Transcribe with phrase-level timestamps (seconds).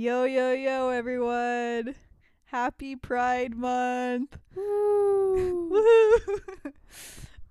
[0.00, 1.96] Yo, yo, yo, everyone.
[2.44, 4.38] Happy Pride Month.
[4.54, 5.82] Woo.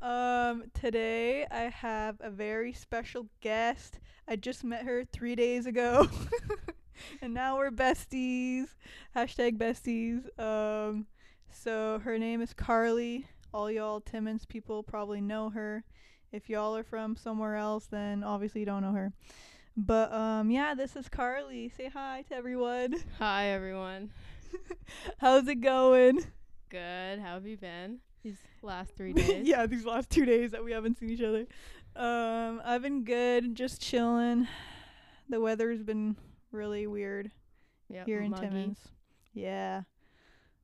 [0.02, 4.00] Um, today I have a very special guest.
[4.30, 6.08] I just met her three days ago.
[7.22, 8.68] and now we're besties.
[9.14, 10.24] Hashtag besties.
[10.40, 11.08] Um,
[11.52, 13.28] so her name is Carly.
[13.54, 15.84] All y'all Timmins people probably know her.
[16.32, 19.12] If y'all are from somewhere else, then obviously you don't know her.
[19.78, 21.70] But um, yeah, this is Carly.
[21.70, 22.96] Say hi to everyone.
[23.20, 24.10] Hi everyone.
[25.20, 26.26] How's it going?
[26.70, 27.20] Good.
[27.20, 29.48] How have you been these last three days?
[29.48, 31.46] yeah, these last two days that we haven't seen each other.
[31.96, 34.48] Um, I've been good, just chilling.
[35.30, 36.16] The weather's been
[36.52, 37.30] really weird
[37.90, 38.48] Yep, here in muggy.
[38.48, 38.80] Timmins.
[39.34, 39.84] Yeah.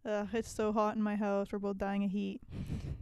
[0.05, 1.49] Ugh, it's so hot in my house.
[1.51, 2.41] We're both dying of heat.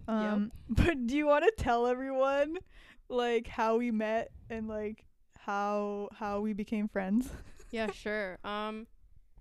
[0.10, 2.58] Um, but do you want to tell everyone
[3.08, 5.06] like how we met and like
[5.46, 7.30] how how we became friends?
[7.74, 8.38] Yeah, sure.
[8.44, 8.86] Um,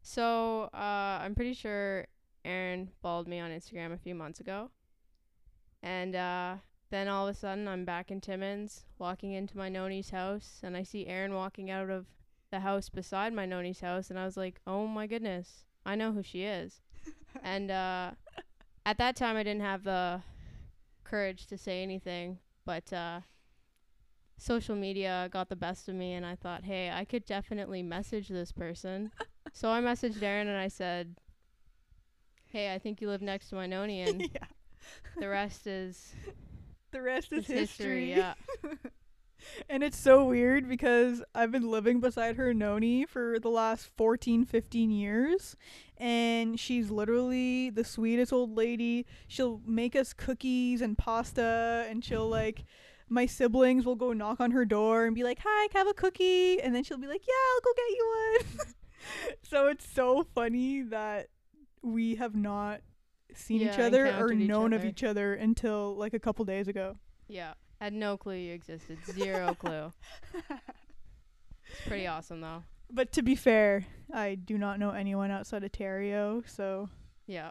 [0.03, 2.07] so uh, I'm pretty sure
[2.45, 4.71] Aaron followed me on Instagram a few months ago,
[5.83, 6.55] and uh,
[6.91, 10.77] then all of a sudden I'm back in Timmins, walking into my noni's house, and
[10.77, 12.07] I see Aaron walking out of
[12.53, 16.13] the house beside my noni's house, and I was like, oh my goodness, I know
[16.13, 16.83] who she is.
[17.43, 18.13] and uh,
[18.87, 20.23] at that time I didn't have the
[21.03, 23.21] courage to say anything, but uh,
[24.41, 28.29] social media got the best of me, and I thought, hey, I could definitely message
[28.29, 29.13] this person.
[29.53, 31.17] so I messaged Aaron and I said,
[32.47, 34.47] hey, I think you live next to my noni, and yeah.
[35.19, 36.15] the rest is,
[36.93, 38.09] The rest is is history.
[38.09, 38.15] history.
[38.15, 38.35] Yeah.
[39.69, 44.45] And it's so weird because I've been living beside her noni for the last 14,
[44.45, 45.57] 15 years.
[45.97, 49.07] And she's literally the sweetest old lady.
[49.29, 51.87] She'll make us cookies and pasta.
[51.89, 52.65] And she'll, like,
[53.11, 55.89] my siblings will go knock on her door and be like, Hi, can I have
[55.89, 56.61] a cookie?
[56.63, 58.15] And then she'll be like, Yeah, I'll go get you
[58.57, 58.75] one.
[59.43, 61.27] so it's so funny that
[61.83, 62.81] we have not
[63.35, 66.97] seen each other or known of each other until, like, a couple days ago.
[67.29, 67.55] Yeah.
[67.81, 68.99] Had no clue you existed.
[69.07, 69.93] Zero clue.
[71.69, 72.63] It's pretty awesome though.
[72.93, 76.89] But to be fair, I do not know anyone outside of Terrio, so
[77.27, 77.51] Yeah.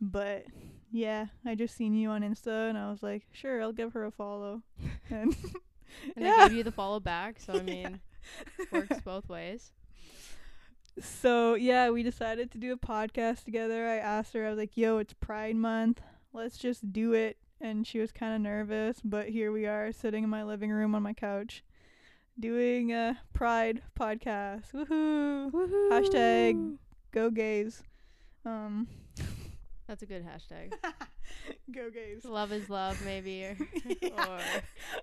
[0.00, 0.44] but
[0.90, 4.04] yeah, I just seen you on Insta and I was like, sure, I'll give her
[4.04, 4.62] a follow.
[5.10, 5.34] And
[6.16, 6.32] And Yeah.
[6.32, 7.62] I gave you the follow back, so I Yeah.
[7.62, 8.00] mean,
[8.70, 9.72] works both ways.
[11.00, 13.86] so yeah, we decided to do a podcast together.
[13.88, 16.00] I asked her, I was like, yo, it's Pride Month.
[16.32, 17.36] Let's just do it.
[17.60, 20.94] And she was kind of nervous, but here we are sitting in my living room
[20.94, 21.64] on my couch
[22.38, 24.72] doing a Pride podcast.
[24.74, 25.50] Woohoo!
[25.50, 25.90] Woohoo!
[25.90, 26.76] Hashtag
[27.12, 27.82] go gays.
[28.44, 28.86] Um
[29.88, 30.72] That's a good hashtag.
[31.74, 32.24] go gays.
[32.24, 33.56] love is love, maybe, or,
[34.02, 34.08] Yeah.
[34.28, 34.38] or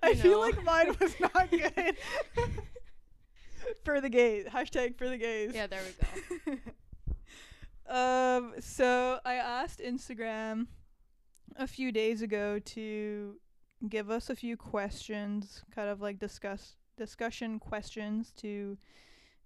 [0.04, 1.98] I you feel like mine was not good.
[3.84, 4.46] for the gays.
[4.46, 5.52] Hashtag for the gays.
[5.56, 5.82] yeah, there
[6.48, 6.56] we
[7.88, 7.94] go.
[7.94, 10.68] um, so I asked Instagram
[11.58, 13.36] a few days ago to
[13.90, 18.78] give us a few questions, kind of like discuss discussion questions to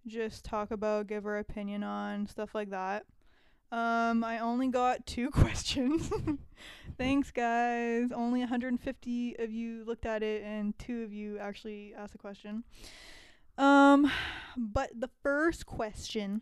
[0.06, 3.06] just talk about, give our opinion on, stuff like that.
[3.72, 6.12] Um, I only got two questions.
[6.98, 8.10] Thanks, guys.
[8.14, 12.64] Only 150 of you looked at it, and two of you actually asked a question.
[13.58, 14.12] Um,
[14.58, 16.42] but the first question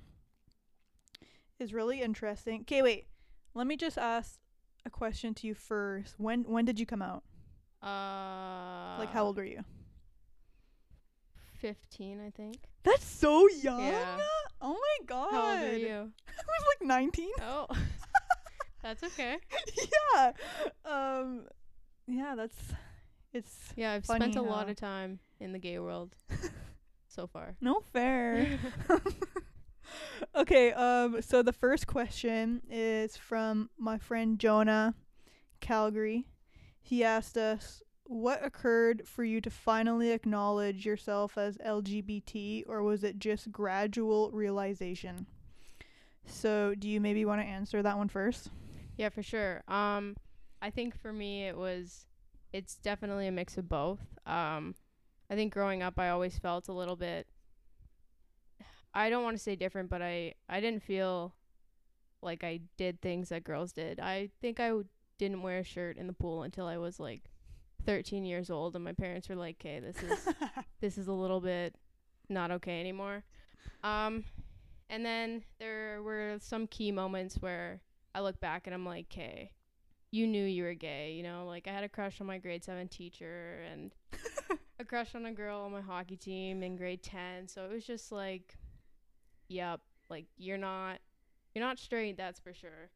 [1.59, 2.61] is really interesting.
[2.61, 3.07] Okay, wait.
[3.53, 4.39] Let me just ask
[4.85, 6.15] a question to you first.
[6.19, 7.23] When when did you come out?
[7.83, 9.63] Uh, Like, how old were you?
[11.57, 12.57] Fifteen, I think.
[12.83, 13.83] That's so young.
[13.83, 14.17] Yeah.
[14.61, 15.31] Oh my god.
[15.31, 16.11] How old are you?
[16.27, 17.29] I was like 19.
[17.41, 17.67] Oh,
[18.83, 19.37] that's okay.
[20.13, 20.31] yeah.
[20.85, 21.45] Um.
[22.07, 22.55] Yeah, that's.
[23.33, 26.15] It's Yeah, I've spent a lot of time in the gay world
[27.07, 27.55] so far.
[27.59, 28.57] no fair.
[30.35, 30.71] okay.
[30.73, 31.21] Um.
[31.21, 34.95] So the first question is from my friend Jonah,
[35.59, 36.25] Calgary.
[36.81, 43.03] He asked us, "What occurred for you to finally acknowledge yourself as LGBT, or was
[43.03, 45.27] it just gradual realization?"
[46.25, 48.49] So, do you maybe want to answer that one first?
[48.97, 49.63] Yeah, for sure.
[49.67, 50.17] Um,
[50.61, 52.07] I think for me it was,
[52.51, 54.01] it's definitely a mix of both.
[54.25, 54.75] Um,
[55.29, 57.27] I think growing up I always felt a little bit.
[58.93, 61.35] I don't want to say different, but I I didn't feel
[62.21, 63.99] like I did things that girls did.
[63.99, 64.87] I think I w-
[65.19, 67.23] didn't wear a shirt in the pool until I was like
[67.87, 70.29] 13 years old, and my parents were like, "Okay, this is
[70.81, 71.75] this is a little bit
[72.29, 73.23] not okay anymore.
[73.83, 74.25] Um,
[74.89, 77.81] and then there were some key moments where
[78.15, 79.51] I look back and I'm like, okay,
[80.11, 81.45] you knew you were gay, you know?
[81.47, 83.95] Like I had a crush on my grade seven teacher and
[84.79, 87.47] a crush on a girl on my hockey team in grade ten.
[87.47, 88.57] So it was just like,
[89.49, 90.99] yep, Like you're not
[91.55, 92.89] you're not straight, that's for sure.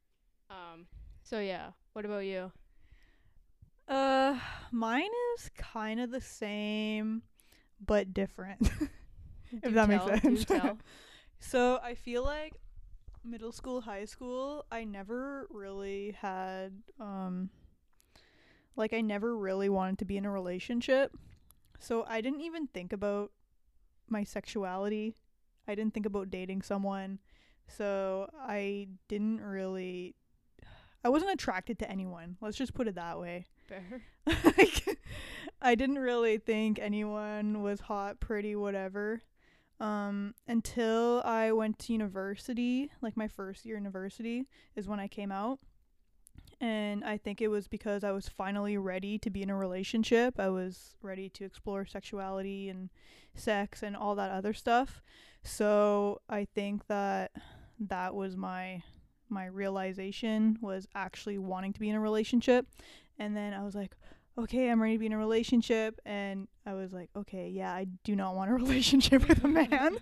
[0.50, 0.86] Um
[1.24, 2.52] so yeah, what about you?
[3.92, 4.38] Uh,
[4.70, 7.22] mine is kind of the same,
[7.84, 8.70] but different.
[9.62, 10.46] if Do that tell, makes sense.
[11.40, 12.54] so I feel like
[13.24, 17.50] middle school, high school, I never really had um
[18.76, 21.14] like I never really wanted to be in a relationship.
[21.78, 23.32] So I didn't even think about
[24.08, 25.14] my sexuality.
[25.68, 27.18] I didn't think about dating someone.
[27.68, 30.14] So I didn't really
[31.04, 32.36] I wasn't attracted to anyone.
[32.40, 33.46] Let's just put it that way.
[33.66, 34.02] Fair.
[34.26, 34.98] like
[35.60, 39.22] I didn't really think anyone was hot, pretty, whatever.
[39.80, 45.32] Um, until I went to university, like my first year university is when I came
[45.32, 45.58] out.
[46.60, 50.38] And I think it was because I was finally ready to be in a relationship.
[50.38, 52.90] I was ready to explore sexuality and
[53.34, 55.02] sex and all that other stuff.
[55.42, 57.32] So I think that
[57.80, 58.82] that was my
[59.28, 62.66] my realization was actually wanting to be in a relationship.
[63.22, 63.94] And then I was like,
[64.36, 66.00] okay, I'm ready to be in a relationship.
[66.04, 69.98] And I was like, okay, yeah, I do not want a relationship with a man.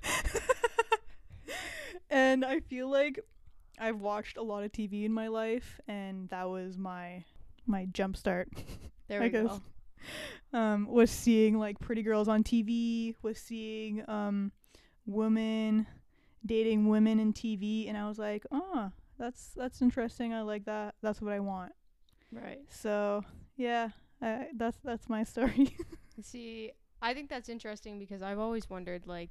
[2.10, 3.20] and I feel like
[3.78, 7.24] I've watched a lot of TV in my life, and that was my
[7.66, 8.48] my jump start.
[9.08, 9.48] There I we guess.
[10.52, 10.56] go.
[10.56, 14.52] Um, was seeing like pretty girls on TV, was seeing um,
[15.04, 15.88] women
[16.46, 20.32] dating women in TV, and I was like, oh, that's that's interesting.
[20.32, 20.94] I like that.
[21.02, 21.72] That's what I want.
[22.32, 22.60] Right.
[22.68, 23.24] So
[23.56, 23.90] yeah,
[24.22, 25.76] uh, that's that's my story.
[26.20, 26.72] See,
[27.02, 29.30] I think that's interesting because I've always wondered like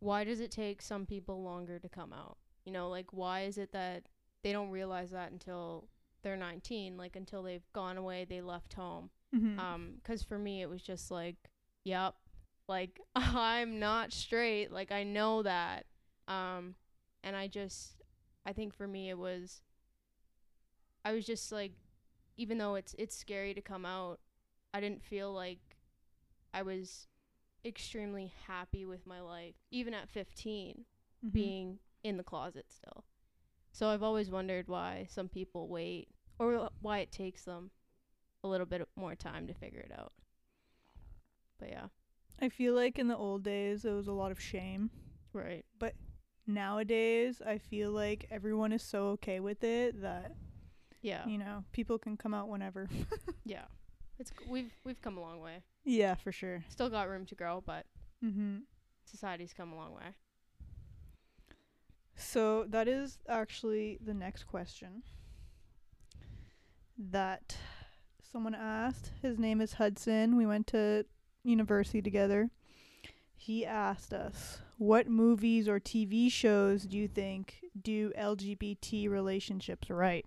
[0.00, 2.36] why does it take some people longer to come out?
[2.64, 4.04] You know, like why is it that
[4.42, 5.88] they don't realize that until
[6.22, 9.10] they're 19, like until they've gone away, they left home.
[9.34, 9.58] mm-hmm.
[9.58, 11.36] Um 'cause for me it was just like,
[11.84, 12.14] yep,
[12.68, 15.86] like I'm not straight, like I know that.
[16.28, 16.74] Um
[17.22, 18.02] and I just
[18.44, 19.62] I think for me it was
[21.04, 21.72] I was just like
[22.36, 24.20] even though it's it's scary to come out,
[24.74, 25.76] I didn't feel like
[26.52, 27.08] I was
[27.64, 30.84] extremely happy with my life even at 15
[31.24, 31.32] Mhm.
[31.32, 33.04] being in the closet still.
[33.72, 37.70] So I've always wondered why some people wait or why it takes them
[38.44, 40.12] a little bit more time to figure it out.
[41.58, 41.88] But yeah,
[42.40, 44.90] I feel like in the old days there was a lot of shame.
[45.32, 45.64] right.
[45.78, 45.94] But
[46.46, 50.32] nowadays, I feel like everyone is so okay with it that
[51.02, 51.26] Yeah.
[51.26, 52.88] you know people can come out whenever.
[53.44, 53.66] Yeah.
[54.18, 55.62] It's we've we've come a long way.
[55.84, 56.64] yeah, for sure.
[56.68, 57.86] Still got room to grow, but
[58.24, 58.58] Mm-hmm.
[59.04, 60.14] society's come a long way.
[62.16, 65.02] So that is actually the next question
[66.98, 67.56] that
[68.32, 69.12] someone asked.
[69.22, 70.36] His name is Hudson.
[70.36, 71.04] We went to
[71.44, 72.50] university together.
[73.34, 80.24] He asked us, "What movies or TV shows do you think do LGBT relationships right?"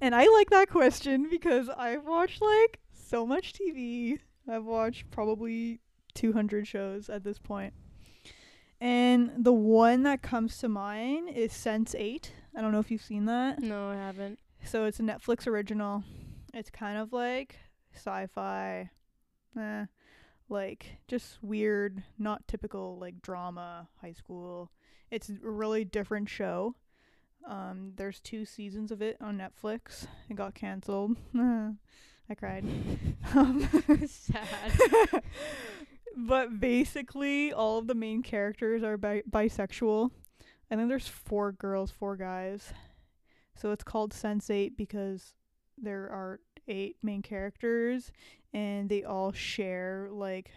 [0.00, 4.18] And I like that question because I've watched like so much TV.
[4.48, 5.80] I've watched probably
[6.14, 7.74] 200 shows at this point.
[8.80, 12.32] And the one that comes to mind is Sense 8.
[12.56, 13.60] I don't know if you've seen that.
[13.60, 14.38] No, I haven't.
[14.64, 16.04] So it's a Netflix original.
[16.52, 17.56] It's kind of like
[17.94, 18.90] sci-fi,
[19.58, 19.86] eh,
[20.48, 24.70] like just weird, not typical like drama, high school.
[25.10, 26.74] It's a really different show.
[27.46, 30.06] Um, there's two seasons of it on Netflix.
[30.30, 31.16] It got canceled.
[32.30, 32.64] I cried.
[33.34, 33.68] Um,
[34.08, 35.22] Sad.
[36.16, 40.10] but basically, all of the main characters are bi- bisexual.
[40.70, 42.72] I think there's four girls, four guys.
[43.54, 45.34] So it's called Sense8 because
[45.76, 48.10] there are eight main characters
[48.54, 50.50] and they all share like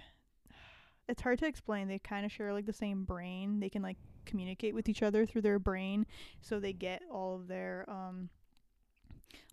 [1.10, 1.88] it's hard to explain.
[1.88, 3.60] They kind of share like the same brain.
[3.60, 3.98] They can like
[4.28, 6.06] communicate with each other through their brain
[6.42, 8.30] so they get all of their um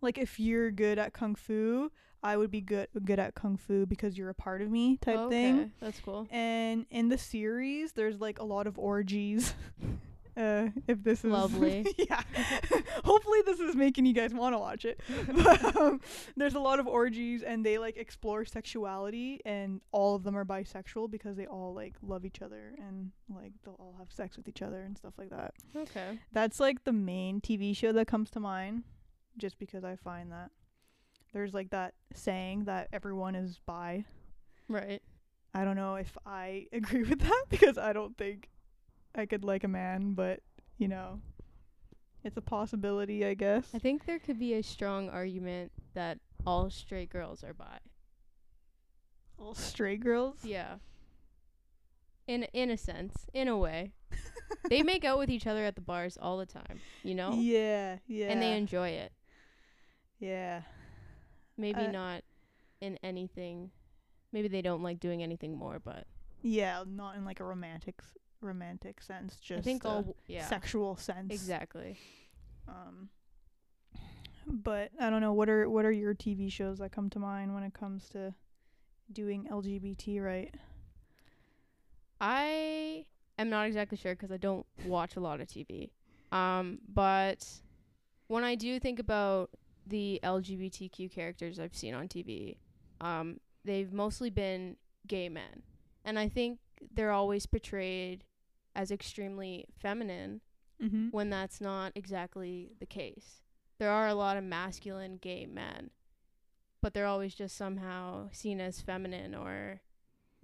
[0.01, 1.91] like if you're good at kung fu,
[2.23, 5.19] I would be good good at kung fu because you're a part of me type
[5.19, 5.73] okay, thing.
[5.81, 6.29] that's cool.
[6.31, 9.55] And in the series, there's like a lot of orgies.
[10.37, 11.87] uh, if this is Lovely.
[11.99, 12.23] yeah.
[13.05, 15.01] Hopefully, this is making you guys want to watch it.
[15.45, 16.01] but, um,
[16.37, 20.45] there's a lot of orgies, and they like explore sexuality, and all of them are
[20.45, 24.49] bisexual because they all like love each other, and like they'll all have sex with
[24.49, 25.55] each other and stuff like that.
[25.77, 26.19] Okay.
[26.33, 28.85] That's like the main TV show that comes to mind,
[29.39, 30.51] just because I find that
[31.33, 34.05] there's like that saying that everyone is bi.
[34.69, 35.03] Right.
[35.55, 38.49] I don't know if I agree with that because I don't think
[39.15, 40.41] I could like a man, but
[40.79, 41.21] you know,
[42.25, 43.69] it's a possibility, I guess.
[43.75, 47.79] I think there could be a strong argument that all straight girls are bi.
[49.39, 50.39] All straight girls.
[50.45, 50.77] Yeah.
[52.27, 53.93] In in a sense, in a way.
[54.71, 57.35] they make out with each other at the bars all the time, you know?
[57.35, 58.29] Yeah, yeah.
[58.31, 59.13] And they enjoy it.
[60.19, 60.63] yeah.
[61.57, 62.23] Maybe Uh, not
[62.81, 63.71] in anything.
[64.33, 66.07] Maybe they don't like doing anything more, but
[66.43, 68.01] Yeah, not in like a romantic
[68.45, 70.47] romantic sense, just I think a all yeah.
[70.49, 71.33] sexual sense.
[71.33, 71.99] Exactly.
[72.69, 73.09] Um
[74.47, 77.55] but I don't know what are what are your TV shows that come to mind
[77.55, 78.35] when it comes to
[79.13, 80.55] doing LGBT right?
[82.21, 83.07] I
[83.39, 85.91] am not exactly sure 'cause I don't watch a lot of TV.
[86.33, 87.61] Um, but
[88.29, 89.51] when I do think about
[89.87, 92.57] the LGBTQ characters I've seen on TV,
[93.01, 95.63] um, they've mostly been gay men,
[96.05, 96.61] and I think
[96.93, 98.25] they're always portrayed
[98.75, 100.41] as extremely feminine
[100.83, 101.11] Mm-hmm.
[101.13, 103.41] when that's not exactly the case.
[103.79, 105.91] There are a lot of masculine gay men,
[106.83, 109.81] but they're always just somehow seen as feminine or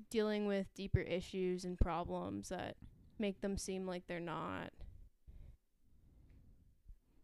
[0.08, 2.76] dealing with deeper issues and problems that
[3.18, 4.70] make them seem like they're not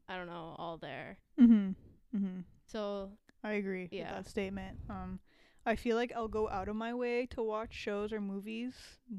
[0.08, 1.18] I don't know, all there.
[1.40, 1.70] Mm-hmm.
[2.16, 2.40] Mm-hmm.
[2.66, 3.10] So,
[3.42, 4.16] I agree Yeah.
[4.16, 4.78] with that statement.
[4.88, 5.18] Um,
[5.66, 8.72] I feel like I'll go out of my way to watch shows or movies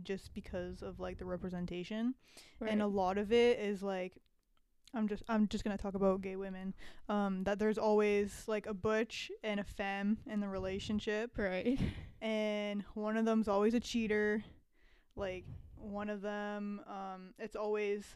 [0.03, 2.15] just because of like the representation,
[2.65, 4.13] and a lot of it is like,
[4.93, 6.73] I'm just I'm just gonna talk about gay women.
[7.09, 11.77] Um, that there's always like a butch and a femme in the relationship, right.
[12.21, 14.41] and one of them's always a cheater.
[15.17, 15.43] Like
[15.75, 18.15] one of them, um, it's always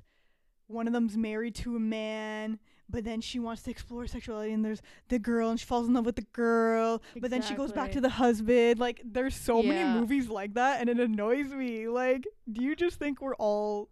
[0.68, 2.60] one of them's married to a man,
[2.92, 5.94] but then she wants to explore sexuality, and there's the girl, and she falls in
[5.94, 8.80] love with the girl, but then she goes back to the husband.
[8.80, 11.88] Like there's so many movies like that, and it annoys me.
[11.88, 13.90] Like, do you just think we're all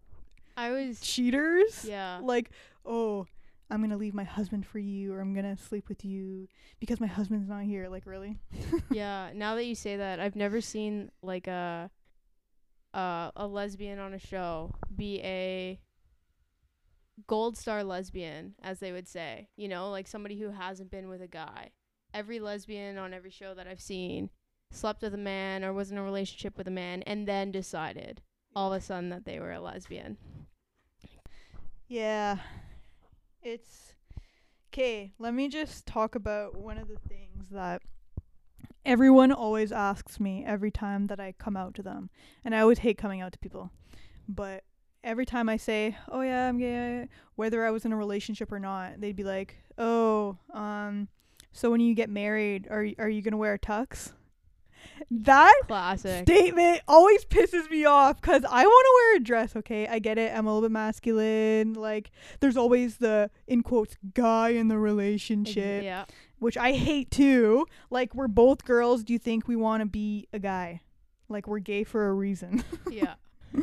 [0.56, 1.84] I was cheaters?
[1.88, 2.20] yeah.
[2.22, 2.50] Like,
[2.84, 3.26] oh.
[3.72, 6.48] I'm gonna leave my husband for you, or I'm gonna sleep with you
[6.80, 7.88] because my husband's not here.
[7.88, 8.36] Like, really?
[8.90, 11.88] yeah, now that you say that, I've never seen like a
[12.92, 15.78] uh, a lesbian on a show be a
[17.26, 19.48] gold star lesbian, as they would say.
[19.56, 21.70] You know, like somebody who hasn't been with a guy.
[22.12, 24.30] Every lesbian on every show that I've seen
[24.72, 28.22] slept with a man or was in a relationship with a man and then decided
[28.54, 30.16] all of a sudden that they were a lesbian.
[31.88, 32.38] Yeah.
[33.42, 33.94] It's
[34.72, 35.12] okay.
[35.18, 37.82] Let me just talk about one of the things that
[38.84, 42.10] everyone always asks me every time that I come out to them.
[42.44, 43.70] And I always hate coming out to people.
[44.28, 44.64] But
[45.02, 48.58] every time I say, "Oh yeah, I'm gay," whether I was in a relationship or
[48.58, 51.08] not, they'd be like, "Oh, um
[51.52, 54.12] so when you get married, are are you going to wear a tux?"
[55.10, 56.26] That Classic.
[56.26, 59.56] statement always pisses me off because I want to wear a dress.
[59.56, 60.32] Okay, I get it.
[60.34, 61.74] I'm a little bit masculine.
[61.74, 66.04] Like, there's always the in quotes guy in the relationship, yeah.
[66.38, 67.66] which I hate too.
[67.90, 69.02] Like, we're both girls.
[69.04, 70.80] Do you think we want to be a guy?
[71.28, 72.64] Like, we're gay for a reason.
[72.90, 73.14] Yeah.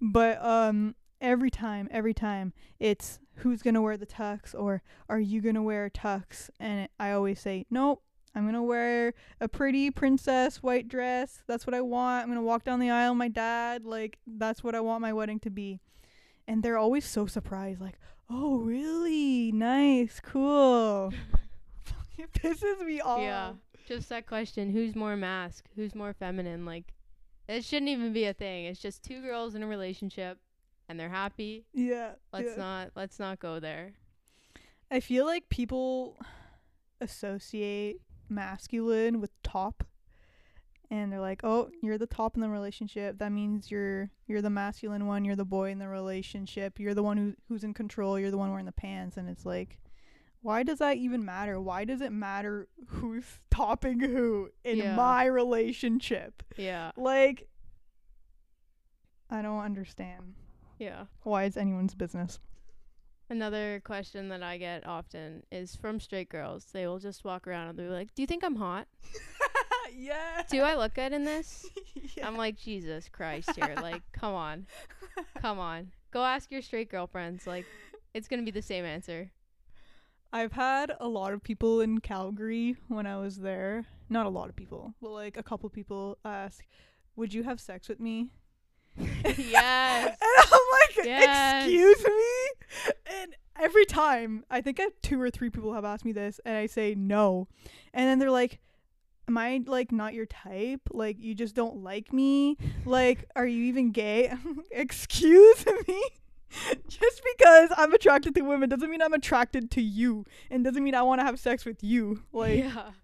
[0.00, 5.40] but um, every time, every time, it's who's gonna wear the tux or are you
[5.40, 6.50] gonna wear a tux?
[6.60, 8.02] And I always say nope.
[8.34, 11.42] I'm gonna wear a pretty princess white dress.
[11.46, 12.22] That's what I want.
[12.22, 13.84] I'm gonna walk down the aisle with my dad.
[13.84, 15.80] Like that's what I want my wedding to be.
[16.46, 17.98] And they're always so surprised, like,
[18.30, 19.52] oh really?
[19.52, 21.12] Nice, cool.
[22.18, 23.20] it pisses me off.
[23.20, 23.52] Yeah.
[23.86, 25.64] Just that question, who's more mask?
[25.76, 26.66] Who's more feminine?
[26.66, 26.92] Like
[27.48, 28.66] it shouldn't even be a thing.
[28.66, 30.38] It's just two girls in a relationship
[30.88, 31.64] and they're happy.
[31.72, 32.12] Yeah.
[32.32, 32.62] Let's yeah.
[32.62, 33.94] not let's not go there.
[34.90, 36.16] I feel like people
[37.00, 39.84] associate masculine with top
[40.90, 43.18] and they're like, "Oh, you're the top in the relationship.
[43.18, 46.78] That means you're you're the masculine one, you're the boy in the relationship.
[46.78, 49.44] You're the one who who's in control, you're the one wearing the pants." And it's
[49.44, 49.78] like,
[50.48, 51.60] why does that even matter?
[51.60, 54.94] Why does it matter who's topping who in Yeah.
[54.96, 56.42] my relationship?
[56.56, 56.90] Yeah.
[56.96, 57.48] Like
[59.28, 60.32] I don't understand.
[60.78, 61.04] Yeah.
[61.22, 62.40] Why it's anyone's business.
[63.28, 66.64] Another question that I get often is from straight girls.
[66.72, 68.88] They will just walk around and they'll be like, "Do you think I'm hot?
[69.94, 70.44] yeah.
[70.48, 71.66] Do I look good in this?"
[72.16, 72.26] yeah.
[72.26, 73.74] I'm like, "Jesus Christ here.
[73.82, 74.66] Like, come on.
[75.42, 75.92] Come on.
[76.10, 77.46] Go ask your straight girlfriends.
[77.46, 77.66] Like,
[78.14, 79.30] it's going to be the same answer."
[80.32, 83.86] I've had a lot of people in Calgary when I was there.
[84.10, 86.64] Not a lot of people, but like a couple people ask,
[87.16, 88.28] "Would you have sex with me?"
[88.96, 90.16] Yes.
[90.20, 90.60] and I'm
[90.96, 91.64] like, Yes.
[91.64, 96.12] "Excuse me?" And every time, I think I, two or three people have asked me
[96.12, 97.48] this, and I say no,
[97.94, 98.60] and then they're like,
[99.28, 100.82] "Am I like not your type?
[100.90, 102.56] Like you just don't like me?
[102.84, 104.32] Like are you even gay?"
[104.70, 106.02] Excuse me.
[106.88, 110.94] Just because I'm attracted to women doesn't mean I'm attracted to you, and doesn't mean
[110.94, 112.22] I want to have sex with you.
[112.32, 112.90] Like, yeah.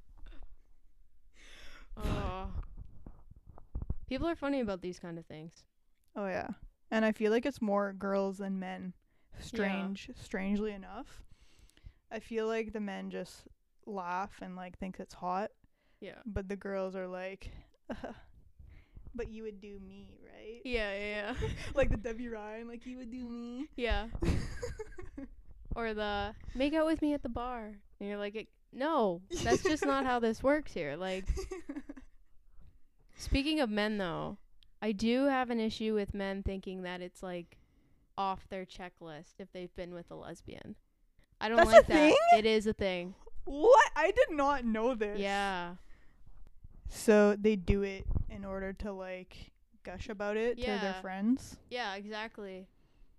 [1.97, 2.49] Oh.
[4.09, 5.65] People are funny about these kind of things.
[6.17, 6.49] oh yeah,
[6.91, 8.93] and I feel like it's more girls than men.
[9.41, 11.23] Strange, strangely enough.
[12.11, 13.43] I feel like the men just
[13.87, 15.51] laugh and like think it's hot,
[16.01, 16.19] Yeah.
[16.27, 17.51] but the girls are like,
[19.15, 21.49] "But you would do me, right?" Yeah, yeah, yeah.
[21.75, 23.69] like the Debbie Ryan, like you would do me.
[23.77, 24.07] yeah.
[25.77, 27.73] Or the make out with me at the bar.
[27.99, 30.95] And you're like, "It- no, that's just not how this works here.
[30.97, 31.25] Like,
[33.17, 34.39] speaking of men, though,
[34.83, 37.57] I do have an issue with men thinking that it's like
[38.17, 40.77] off their checklist if they've been with a lesbian.
[41.41, 41.97] I don't That's a like that.
[41.97, 42.17] thing?
[42.39, 43.15] It is a thing.
[43.45, 43.91] what?
[43.97, 45.19] I did not know this.
[45.19, 45.75] Yeah.
[46.95, 51.57] So they do it in order to like gush about it to their friends.
[51.69, 52.67] Yeah, exactly.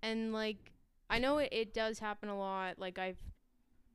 [0.02, 0.72] And like
[1.08, 2.78] I know it, it does happen a lot.
[2.78, 3.18] Like I've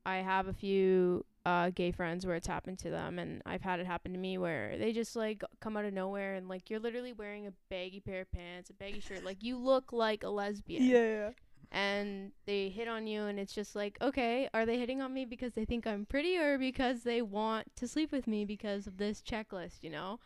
[0.05, 3.79] I have a few uh gay friends where it's happened to them and I've had
[3.79, 6.79] it happen to me where they just like come out of nowhere and like you're
[6.79, 10.29] literally wearing a baggy pair of pants, a baggy shirt, like you look like a
[10.29, 10.83] lesbian.
[10.83, 11.31] Yeah.
[11.73, 15.23] And they hit on you and it's just like, okay, are they hitting on me
[15.23, 18.97] because they think I'm pretty or because they want to sleep with me because of
[18.97, 20.19] this checklist, you know?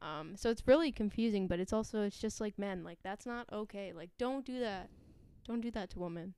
[0.00, 3.46] Um, so it's really confusing, but it's also it's just like men, like that's not
[3.52, 3.92] okay.
[3.92, 4.90] Like don't do that.
[5.46, 6.34] Don't do that to women.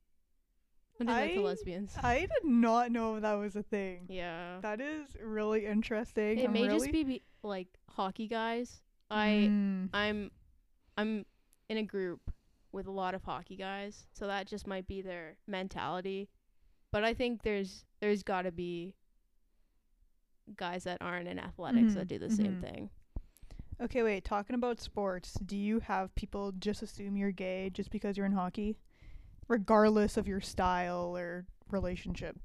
[0.99, 1.93] Don't do that to I- lesbians.
[2.03, 4.07] I did not know that was a thing.
[4.09, 4.61] yeah.
[4.63, 6.39] That is really interesting.
[6.39, 8.81] It I'm may really just be, be like hockey guys.
[9.11, 9.89] I Mm.
[9.93, 10.31] I'm
[10.97, 11.27] I'm
[11.69, 12.31] in a group
[12.75, 16.29] with a lot of hockey guys, so that just might be their mentality.
[16.93, 18.95] But I think there's there's got to be
[20.57, 22.57] guys that aren't in athletics that Mhm, do the same mhm.
[22.57, 22.91] thing.
[23.81, 24.25] Okay, wait.
[24.25, 28.33] Talking about sports, do you have people just assume you're gay just because you're in
[28.33, 28.77] hockey,
[29.49, 32.37] regardless of your style or relationship?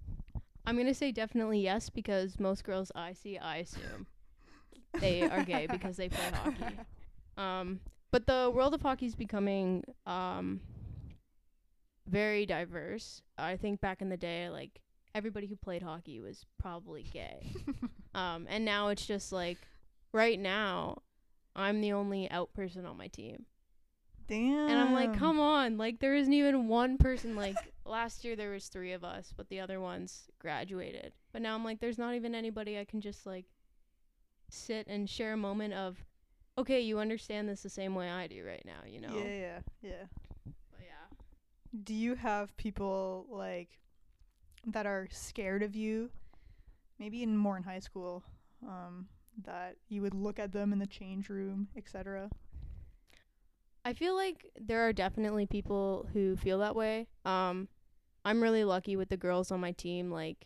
[0.65, 4.07] I'm gonna say definitely yes because most girls I see, I assume
[4.99, 6.81] they are gay because they play hockey.
[7.37, 7.79] Um,
[8.11, 10.61] but the world of hockey is becoming um
[12.09, 13.21] very diverse.
[13.37, 14.81] I think back in the day, like
[15.15, 17.53] everybody who played hockey was probably gay.
[18.15, 19.57] um, and now it's just like
[20.11, 21.01] right now,
[21.55, 23.45] I'm the only out person on my team.
[24.27, 24.69] Damn.
[24.69, 28.51] And I'm like, come on, like there isn't even one person like last year there
[28.51, 31.13] was 3 of us, but the other ones graduated.
[31.31, 33.45] But now I'm like there's not even anybody I can just like
[34.49, 35.97] sit and share a moment of
[36.59, 39.13] okay, you understand this the same way I do right now, you know.
[39.15, 40.05] Yeah, yeah, yeah.
[40.45, 41.17] But yeah.
[41.83, 43.79] Do you have people like
[44.65, 46.09] that are scared of you?
[46.99, 48.23] Maybe in more in high school,
[48.67, 49.07] um,
[49.45, 52.29] that you would look at them in the change room, etc.
[53.85, 57.07] I feel like there are definitely people who feel that way.
[57.25, 57.69] Um
[58.25, 60.45] I'm really lucky with the girls on my team like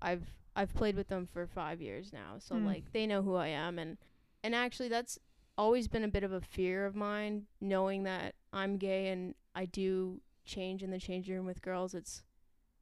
[0.00, 2.38] I've I've played with them for 5 years now.
[2.38, 2.64] So Mm.
[2.64, 3.96] like they know who I am and
[4.42, 5.18] and actually that's
[5.56, 9.66] always been a bit of a fear of mine knowing that I'm gay and I
[9.66, 11.94] do change in the change room with girls.
[11.94, 12.22] It's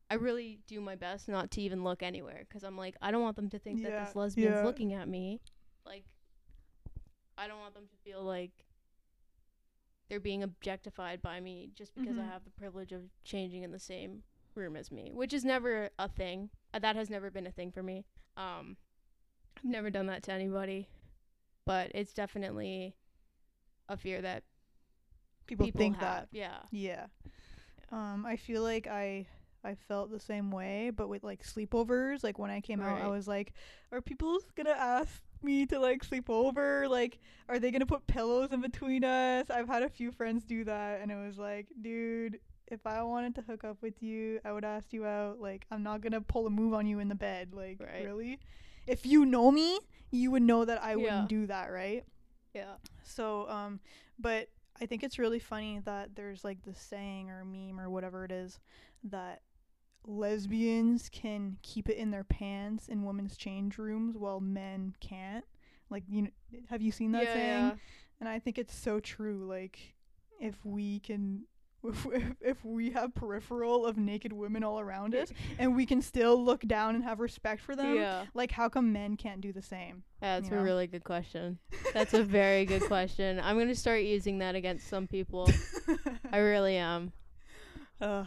[0.08, 3.22] I really do my best not to even look anywhere 'cause I'm like I don't
[3.22, 4.64] want them to think that this lesbian's yeah.
[4.64, 5.40] looking at me.
[5.84, 6.04] Like
[7.38, 8.66] I don't want them to feel like
[10.08, 12.28] they're being objectified by me just because I Mhm.
[12.30, 14.24] have the privilege of changing in the same
[14.56, 16.50] room as me, which is never a thing.
[16.72, 18.04] Uh, that has never been a thing for me.
[18.36, 18.76] Um,
[19.56, 20.88] I've never done that to anybody,
[21.66, 22.94] but it's definitely
[23.88, 24.44] a fear that
[25.46, 26.02] People, people think have.
[26.04, 26.28] that.
[26.30, 26.58] Yeah.
[26.70, 27.06] Yeah.
[27.90, 29.26] Um, I feel like I
[29.64, 33.08] I felt the same way, but with like sleepovers, like when I came out, I
[33.08, 33.52] was like,
[33.92, 36.88] are people gonna ask me to like sleep over?
[36.88, 39.50] Like, are they gonna put pillows in between us?
[39.50, 42.38] I've had a few friends do that, and it was like, dude,
[42.70, 45.40] if I wanted to hook up with you, I would ask you out.
[45.40, 47.52] Like, I'm not gonna pull a move on you in the bed.
[47.54, 48.04] Like, Right.
[48.04, 48.38] really?
[48.86, 49.78] If you know me,
[50.10, 50.96] you would know that I Yeah.
[50.96, 52.04] wouldn't do that, right?
[52.54, 52.76] Yeah.
[53.02, 53.80] So, um,
[54.18, 54.48] but
[54.80, 58.32] I think it's really funny that there's like this saying or meme or whatever it
[58.32, 58.58] is
[59.04, 59.42] that
[60.06, 65.44] lesbians can keep it in their pants in women's change rooms while men can't.
[65.90, 66.30] Like, you know,
[66.68, 67.64] have you seen that yeah, saying?
[67.64, 67.74] yeah.
[68.20, 69.46] And I think it's so true.
[69.46, 69.94] Like,
[70.40, 71.44] if we can.
[72.12, 76.42] If, if we have peripheral of naked women all around us and we can still
[76.44, 78.26] look down and have respect for them, Yeah.
[78.34, 80.02] like how come men can't do the same?
[80.22, 80.62] yeah, That's a know?
[80.62, 81.58] really good question.
[81.94, 83.40] That's a very good question.
[83.42, 85.48] I'm gonna start using that against some people.
[86.30, 87.12] I really am.
[88.00, 88.24] uh,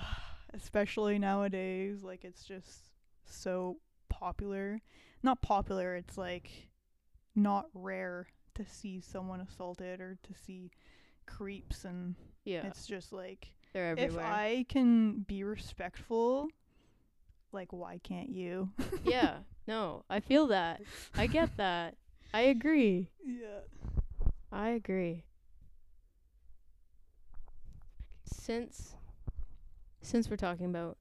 [0.56, 2.92] especially nowadays like it's just
[3.26, 3.78] so
[4.10, 4.80] popular
[5.24, 6.50] not popular it's like
[7.36, 10.70] not rare to see someone assaulted or to see
[11.26, 12.66] creeps and Yeah.
[12.68, 14.26] it's just like They're everywhere.
[14.26, 16.48] if i can be respectful
[17.52, 18.70] like why can't you
[19.04, 19.38] yeah.
[19.66, 20.82] No, I feel that.
[21.16, 21.96] I get that.
[22.34, 23.10] I agree.
[23.26, 23.60] yeah
[24.52, 25.24] I agree.
[28.26, 28.96] since
[30.02, 30.98] since we're talking about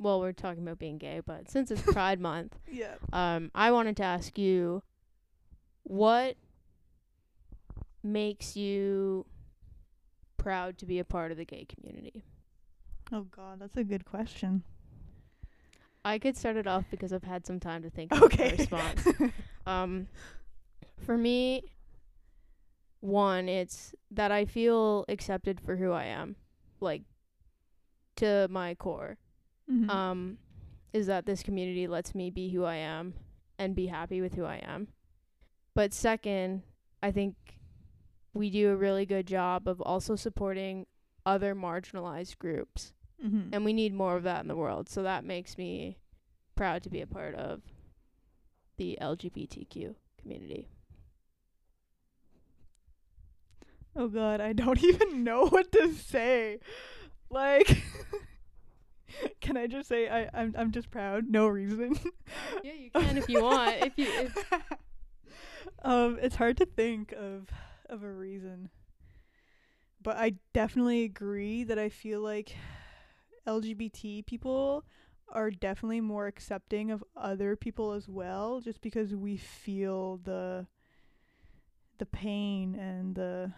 [0.00, 2.94] well, we're talking about being gay, but since it's Pride month, Yeah.
[3.12, 4.82] um I wanted to ask you
[5.82, 6.36] what
[8.02, 9.26] makes you
[10.38, 12.24] proud to be a part of the gay community?
[13.12, 14.62] Oh God, that's a good question.
[16.04, 18.50] I could start it off because I've had some time to think of Okay.
[18.50, 19.06] a response.
[19.66, 20.08] Um,
[21.04, 21.62] for me,
[23.00, 26.36] one, it's that I feel accepted for who I am,
[26.80, 27.02] like
[28.16, 29.18] to my core.
[29.70, 29.90] Mhm.
[29.90, 30.38] Um,
[30.94, 33.12] is that this community lets me be who I am
[33.58, 34.88] and be happy with who I am.
[35.74, 36.62] But second,
[37.02, 37.36] I think
[38.34, 40.86] we do a really good job of also supporting
[41.26, 42.92] other marginalized groups,
[43.24, 43.50] Mhm.
[43.52, 44.88] and we need more of that in the world.
[44.88, 45.98] So that makes me
[46.54, 47.62] proud to be a part of
[48.76, 50.68] the LGBTQ community.
[53.96, 56.60] Oh God, I don't even know what to say.
[57.30, 57.82] Like,
[59.40, 61.98] can I just say I I'm I'm just proud, no reason.
[62.62, 63.76] Yeah, you can if you want.
[63.82, 64.62] If you if
[65.82, 67.48] um, it's hard to think of
[67.88, 68.70] of a reason,
[70.02, 72.54] but I definitely agree that I feel like
[73.46, 74.84] LGBT people
[75.30, 80.66] are definitely more accepting of other people as well, just because we feel the
[81.98, 83.52] the pain and the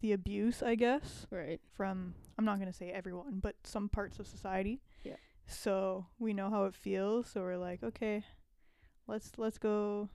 [0.00, 1.60] the abuse, I guess right.
[1.72, 4.80] from I'm not gonna say everyone, but some parts of society.
[5.02, 5.16] Yeah.
[5.46, 7.28] So we know how it feels.
[7.28, 8.24] So we're like, okay,
[9.06, 10.08] let's let's go,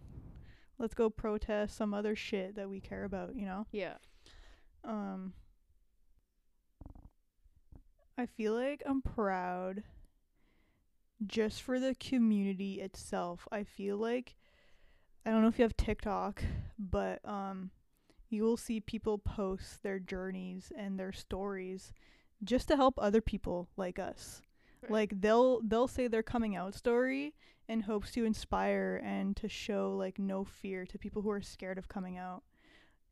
[0.83, 3.35] let's go protest some other shit that we care about.
[3.35, 3.65] You know.
[3.71, 3.95] Yeah.
[4.83, 5.33] Um.
[8.17, 9.83] I feel like I'm proud.
[11.25, 14.35] Just for the community itself, I feel like
[15.25, 16.43] I don't know if you have TikTok,
[16.77, 17.71] but um
[18.29, 21.93] you will see people post their journeys and their stories
[22.43, 24.41] just to help other people like us.
[24.81, 24.91] Right.
[24.91, 27.35] Like they'll they'll say their coming out story
[27.67, 31.77] in hopes to inspire and to show like no fear to people who are scared
[31.77, 32.43] of coming out.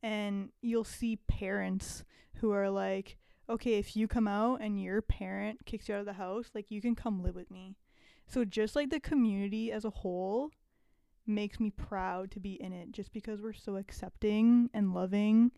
[0.04, 2.04] And you'll see parents
[2.36, 3.18] who are like,
[3.50, 6.72] "Okay, if you come out and your parent kicks you out of the house, like
[6.72, 7.76] you can come live with me."
[8.28, 10.52] So just like the community as a whole
[11.26, 15.52] makes me proud to be in it just because we're so accepting and loving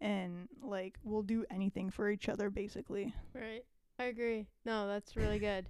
[0.00, 3.14] and like we'll do anything for each other basically.
[3.34, 3.64] Right.
[3.98, 4.46] I agree.
[4.64, 5.68] No, that's really good.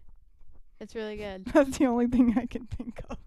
[0.78, 1.44] That's really good.
[1.52, 3.18] That's the only thing I can think of.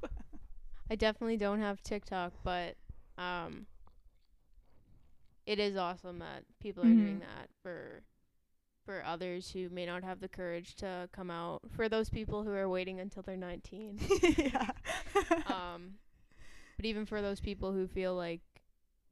[0.89, 2.75] I definitely don't have TikTok, but
[3.17, 3.65] um
[5.45, 7.21] it is awesome that people are doing Mhm.
[7.21, 8.03] that for
[8.85, 11.59] for others who may not have the courage to come out.
[11.75, 13.99] For those people who are waiting until they're 19.
[14.37, 14.71] yeah.
[15.47, 15.95] um
[16.77, 18.41] but even for those people who feel like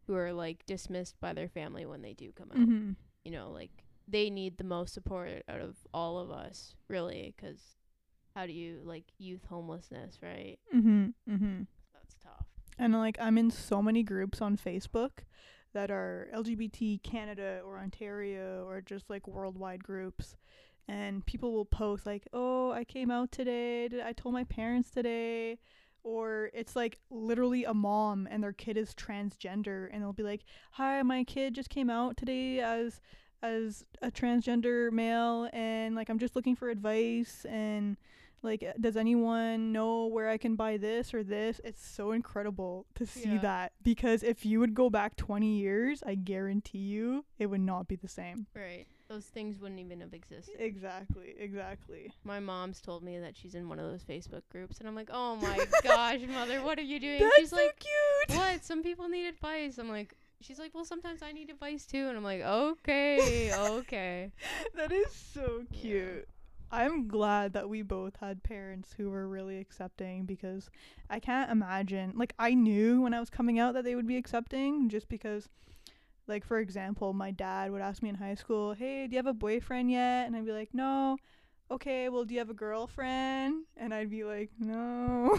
[0.08, 2.96] who are like dismissed by their family when they do come out, mhm.
[3.26, 7.76] you know, like they need the most support out of all of us, really, 'cause
[8.38, 10.60] how do you like youth homelessness, right?
[10.72, 11.16] Mhm.
[11.28, 11.66] Mhm.
[11.92, 12.46] That's tough.
[12.78, 15.24] And like I'm in so many groups on Facebook
[15.74, 20.38] that are LGBT Canada or Ontario or just like worldwide groups.
[20.88, 23.88] And people will post like, "Oh, I came out today.
[23.88, 25.58] Did I told my parents today."
[26.04, 30.44] Or it's like literally a mom and their kid is transgender and they'll be like,
[30.74, 33.02] "Hi, my kid just came out today as
[33.42, 37.98] as a transgender male and like I'm just looking for advice and
[38.44, 41.60] like uh, does anyone know where I can buy this or this?
[41.64, 43.40] It's so incredible to see Yeah.
[43.40, 47.88] that because if you would go back 20 years, I guarantee you it would not
[47.88, 48.48] be the same.
[48.56, 48.86] Right.
[49.10, 50.56] Those things wouldn't even have existed.
[50.60, 52.12] Exactly, exactly.
[52.26, 55.10] My mom's told me that she's in one of those Facebook groups, and I'm like,
[55.14, 57.20] oh my gosh, mother, what are you doing?
[57.22, 58.38] That's she's so like, cute.
[58.38, 58.66] what?
[58.66, 59.78] Some people need advice.
[59.78, 64.32] I'm like, she's like, well, sometimes I need advice too, and I'm like, okay, okay.
[64.76, 66.28] that is so cute.
[66.72, 70.70] I'm glad that we both had parents who were really accepting because
[71.10, 72.14] I can't imagine.
[72.16, 75.48] Like, I knew when I was coming out that they would be accepting just because,
[76.28, 79.28] like, for example, my dad would ask me in high school, Hey, do you have
[79.28, 80.28] a boyfriend yet?
[80.28, 81.18] And I'd be like, No.
[81.70, 83.66] Okay, well, do you have a girlfriend?
[83.76, 85.38] And I'd be like, No.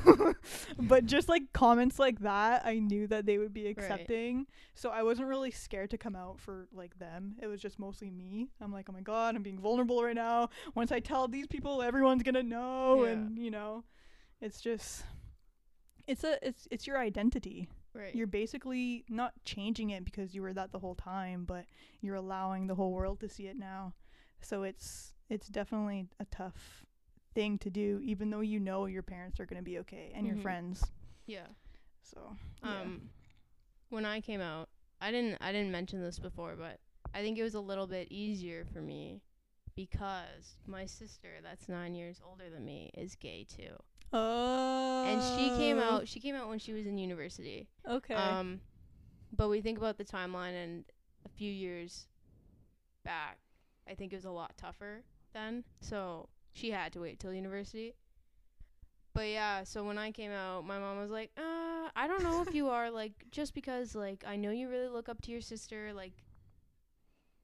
[0.78, 4.46] but just like comments like that, I knew that they would be accepting.
[4.74, 7.36] So I wasn't really scared to come out for like them.
[7.40, 8.48] It was just mostly me.
[8.60, 10.50] I'm like, oh my god, I'm being vulnerable right now.
[10.74, 13.12] Once I tell these people, everyone's gonna know, Yeah.
[13.12, 13.84] and you know,
[14.42, 15.04] it's just,
[16.06, 17.68] it's a, it's, it's your identity.
[17.94, 18.14] Right.
[18.14, 21.64] You're basically not changing it because you were that the whole time, but
[22.02, 23.94] you're allowing the whole world to see it now.
[24.42, 26.84] So it's, it's definitely a tough
[27.34, 30.36] thing to do, even though you know your parents are gonna be okay and your
[30.36, 30.42] Mhm.
[30.42, 30.84] friends.
[31.26, 31.46] yeah.
[32.02, 32.80] So yeah.
[32.80, 33.10] Um,
[33.90, 34.68] when I came out,
[35.00, 36.80] I didn't I didn't mention this before, but
[37.14, 39.22] I think it was a little bit easier for me
[39.74, 43.76] because my sister, that's nine years older than me, is gay too.
[44.12, 45.04] Oh.
[45.04, 46.08] And she came out.
[46.08, 47.68] She came out when she was in university.
[47.86, 48.14] Okay.
[48.14, 48.60] Um,
[49.32, 50.84] but we think about the timeline, and
[51.24, 52.08] a few years
[53.04, 53.38] back,
[53.86, 55.64] I think it was a lot tougher then.
[55.80, 57.94] So she had to wait till university.
[59.14, 62.42] But yeah, so when I came out, my mom was like, "Uh, I don't know
[62.42, 65.40] if you are like just because like I know you really look up to your
[65.40, 66.12] sister, like,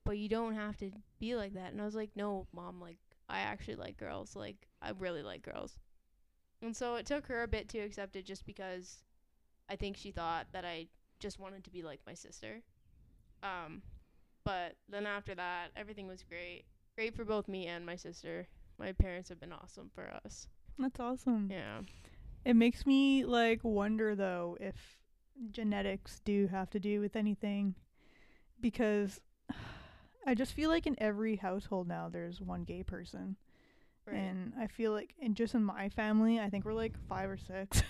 [0.05, 2.99] but you don't have to be like that." And I was like, "No, mom, like
[3.29, 4.37] I actually like girls.
[4.37, 5.79] Like I really like girls."
[6.62, 9.03] And so it took her a bit to accept it, just because
[9.68, 12.62] I think she thought that I just wanted to be like my sister.
[13.42, 13.83] Um,
[14.44, 16.64] but then after that, everything was great.
[16.96, 18.46] Great for both me and my sister.
[18.78, 20.46] My parents have been awesome for us.
[20.78, 21.48] That's awesome.
[21.50, 21.80] Yeah.
[22.44, 24.98] It makes me like wonder though if
[25.50, 27.74] genetics do have to do with anything
[28.61, 29.20] because
[30.26, 33.37] I just feel like in every household now there's one gay person.
[34.07, 34.16] Right.
[34.16, 37.38] And I feel like in just in my family, I think we're like 5 or
[37.38, 37.83] 6.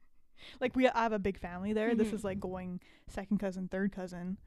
[0.60, 1.94] like we I have a big family there.
[1.94, 2.14] This Mhm.
[2.14, 4.38] is like going second cousin, third cousin,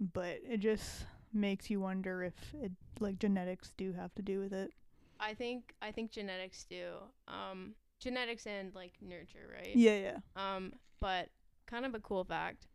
[0.00, 4.52] but it just makes you wonder if it like genetics do have to do with
[4.52, 4.72] it.
[5.20, 6.94] I think I think genetics do.
[7.28, 9.74] Um, genetics and like nurture, right?
[9.74, 10.18] Yeah, yeah.
[10.36, 11.28] Um, but
[11.66, 12.66] kind of a cool fact.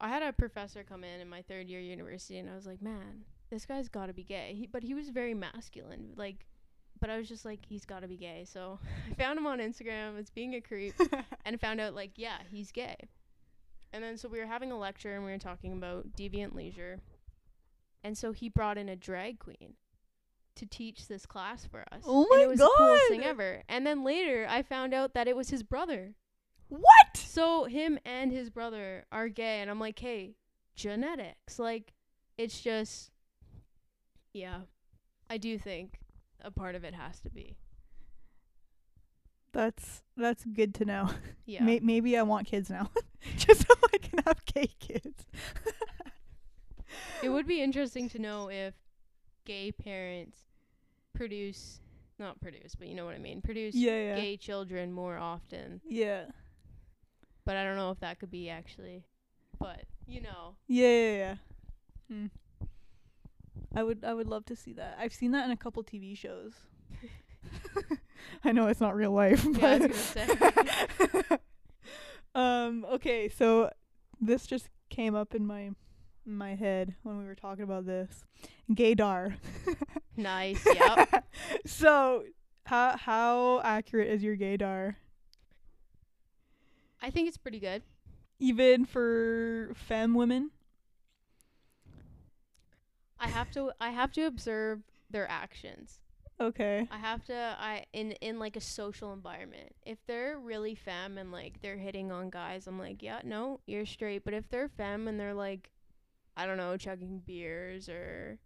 [0.00, 2.80] I had a professor come in in my third year university, and I was like,
[2.80, 4.54] man, this guy's got to be gay.
[4.56, 6.46] He, but he was very masculine, like.
[7.00, 8.44] But I was just like, he's got to be gay.
[8.46, 8.78] So
[9.10, 10.94] I found him on Instagram as being a creep,
[11.46, 12.96] and found out like, yeah, he's gay.
[13.92, 17.00] And then so we were having a lecture, and we were talking about deviant leisure.
[18.02, 19.74] And so he brought in a drag queen
[20.56, 22.02] to teach this class for us.
[22.04, 23.28] Oh and my it was the coolest thing God.
[23.28, 23.62] ever.
[23.68, 26.14] And then later, I found out that it was his brother.
[26.68, 27.16] what?
[27.16, 30.34] So him and his brother are gay, and I'm like, hey,
[30.74, 31.58] genetics.
[31.58, 31.92] Like,
[32.36, 33.10] it's just,
[34.32, 34.60] yeah.
[35.28, 36.00] I do think
[36.42, 37.56] a part of it has to be.
[39.52, 41.10] That's that's good to know.
[41.46, 41.64] Yeah.
[41.64, 42.90] May- maybe I want kids now,
[43.36, 45.26] just so I can have gay kids.
[47.22, 48.74] it would be interesting to know if
[49.44, 50.38] gay parents
[51.14, 51.80] produce,
[52.18, 55.80] not produce, but you know what I mean, produce yeah, yeah, gay children more often.
[55.88, 56.24] yeah,
[57.44, 59.04] But I don't know if that could be actually.
[59.58, 60.54] But, you know.
[60.68, 61.34] yeah, yeah, yeah.
[62.08, 62.26] Hmm.
[63.74, 64.96] I would I would love to see that.
[64.98, 66.54] I've seen that in a couple TV shows.
[68.44, 71.40] I know it's not real life, Yeah, I but was gonna
[72.34, 73.70] um okay, so
[74.20, 75.70] this just came up in my
[76.26, 78.24] in my head when we were talking about this.
[78.72, 79.34] Gaydar.
[80.16, 80.64] Nice.
[80.66, 81.24] Yep.
[81.66, 82.24] so,
[82.64, 84.96] how how accurate is your gaydar?
[87.00, 87.82] I think it's pretty good.
[88.38, 90.50] Even for femme women?
[93.18, 94.80] I have to I have to observe
[95.10, 96.00] their actions.
[96.40, 96.86] Okay.
[96.90, 99.74] I have to I in in like a social environment.
[99.84, 103.86] If they're really femme and like they're hitting on guys, I'm like, yeah, no, you're
[103.86, 104.24] straight.
[104.24, 105.70] But if they're femme and they're like,
[106.40, 108.38] I don't know, chugging beers or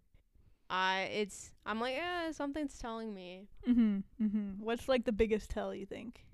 [0.69, 3.47] I it's I'm like, yeah, something's telling me.
[3.65, 4.03] Mhm.
[4.21, 4.59] Mhm.
[4.59, 6.25] What's like the biggest tell you think?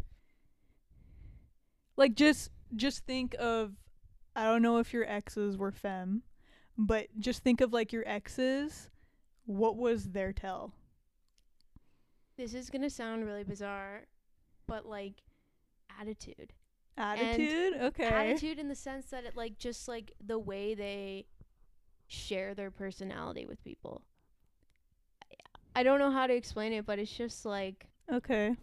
[1.97, 3.74] Like just just think of
[4.36, 6.24] I don't know if your exes were femme,
[6.78, 8.89] but just think of like your exes.
[9.45, 10.74] What was their tell?
[12.38, 14.08] This is gonna sound really bizarre,
[14.65, 15.21] but like
[16.00, 16.54] attitude.
[16.97, 17.76] Attitude?
[17.82, 18.06] okay.
[18.06, 21.26] Attitude in the sense that it like just like the way they
[22.12, 24.02] share their personality with people.
[25.76, 28.58] I don't know how to explain it, but it's just like Okay.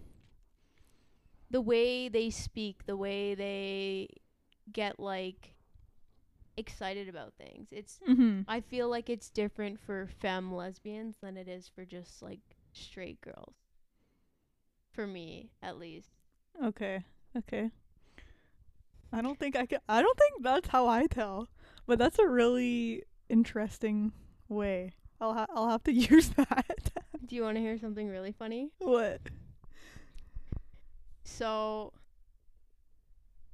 [1.50, 4.08] the way they speak, the way they
[4.70, 5.54] get like
[6.56, 7.68] excited about things.
[7.72, 8.44] It's Mhm.
[8.46, 12.40] I feel like it's different for femme lesbians than it is for just like
[12.72, 13.54] straight girls.
[14.92, 16.11] For me, at least.
[16.62, 17.04] Okay.
[17.37, 17.70] Okay.
[19.12, 21.48] I don't think I can I don't think that's how I tell.
[21.87, 24.12] But that's a really interesting
[24.49, 24.93] way.
[25.21, 26.91] I'll ha- I'll have to use that.
[27.27, 28.71] Do you want to hear something really funny?
[28.79, 29.21] what?
[31.25, 31.93] So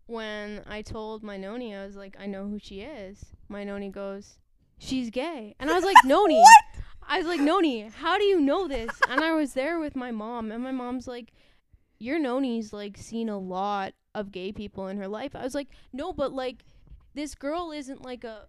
[0.07, 3.25] when I told my noni, I was like, I know who she is.
[3.49, 4.39] My noni goes,
[4.79, 5.55] She's gay.
[5.59, 6.43] And I was like, Noni.
[7.07, 8.91] I was like, Noni, how do you know this?
[9.09, 11.33] And I was there with my mom, and my mom's like,
[11.99, 15.35] Your Noni's like seen a lot of gay people in her life.
[15.37, 16.65] I was like, No, but like,
[17.15, 18.47] this girl isn't like a,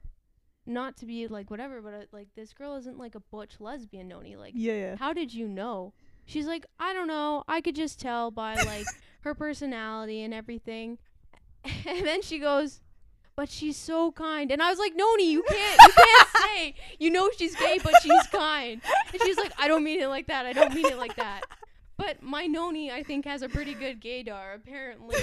[0.66, 4.08] not to be like whatever, but uh, like, this girl isn't like a butch lesbian
[4.08, 4.36] Noni.
[4.36, 4.96] Like, Yeah, yeah.
[4.98, 5.94] how did you know?
[6.26, 7.44] She's like, I don't know.
[7.48, 8.86] I could just tell by like
[9.22, 10.98] her personality and everything.
[11.88, 12.80] And then she goes,
[13.36, 14.52] but she's so kind.
[14.52, 17.94] And I was like, Noni, you can't, you can't say, you know she's gay, but
[18.04, 18.82] she's kind.
[19.12, 20.46] And she's like, I don't mean it like that.
[20.46, 21.42] I don't mean it like that.
[21.98, 25.18] But my Noni, I think, has a pretty good gaydar, apparently.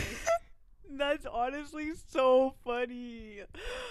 [0.90, 3.40] That's honestly so funny.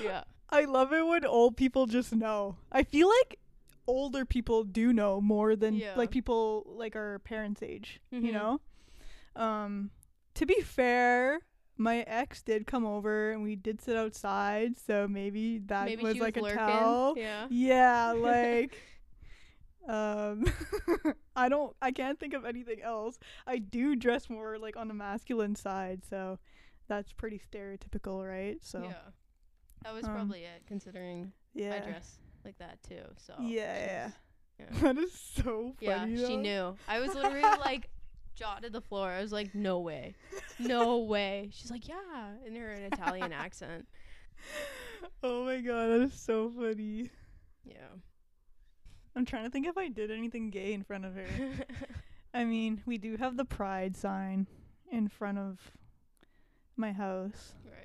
[0.04, 0.24] Yeah.
[0.52, 2.58] I love it when old people just know.
[2.72, 3.40] I feel like
[3.88, 5.96] older people do know more than Yeah.
[5.96, 8.34] like people like our parents' age, you Mhm.
[8.34, 8.62] know?
[9.36, 9.92] Um
[10.36, 11.40] to be fair,
[11.78, 16.20] my ex did come over and we did sit outside, so maybe that Maybe was
[16.20, 17.14] like was a tell.
[17.18, 17.48] Yeah.
[17.50, 18.78] Yeah, like
[19.88, 20.46] um
[21.36, 23.20] I don't I can't think of anything else.
[23.48, 26.40] I do dress more like on the masculine side, so
[26.88, 28.58] that's pretty stereotypical, right?
[28.62, 29.12] So Yeah.
[29.84, 31.76] That was um, probably it, considering yeah.
[31.76, 33.02] I dress like that too.
[33.18, 34.12] So Yeah, yeah.
[34.60, 34.66] yeah.
[34.82, 35.76] That is so funny.
[35.80, 36.18] Yeah, funny.
[36.18, 36.76] she knew.
[36.88, 37.90] I was literally like
[38.36, 39.10] jaw to the floor.
[39.10, 40.16] I was like, no way.
[40.60, 41.50] No way.
[41.52, 43.88] She's like, yeah, in her Italian accent.
[45.24, 47.10] Oh my god, that is so funny.
[47.64, 47.76] Yeah.
[49.16, 51.26] I'm trying to think if I did anything gay in front of her.
[52.34, 54.48] I mean, we do have the pride sign
[54.92, 55.60] in front of
[56.78, 57.81] my house right.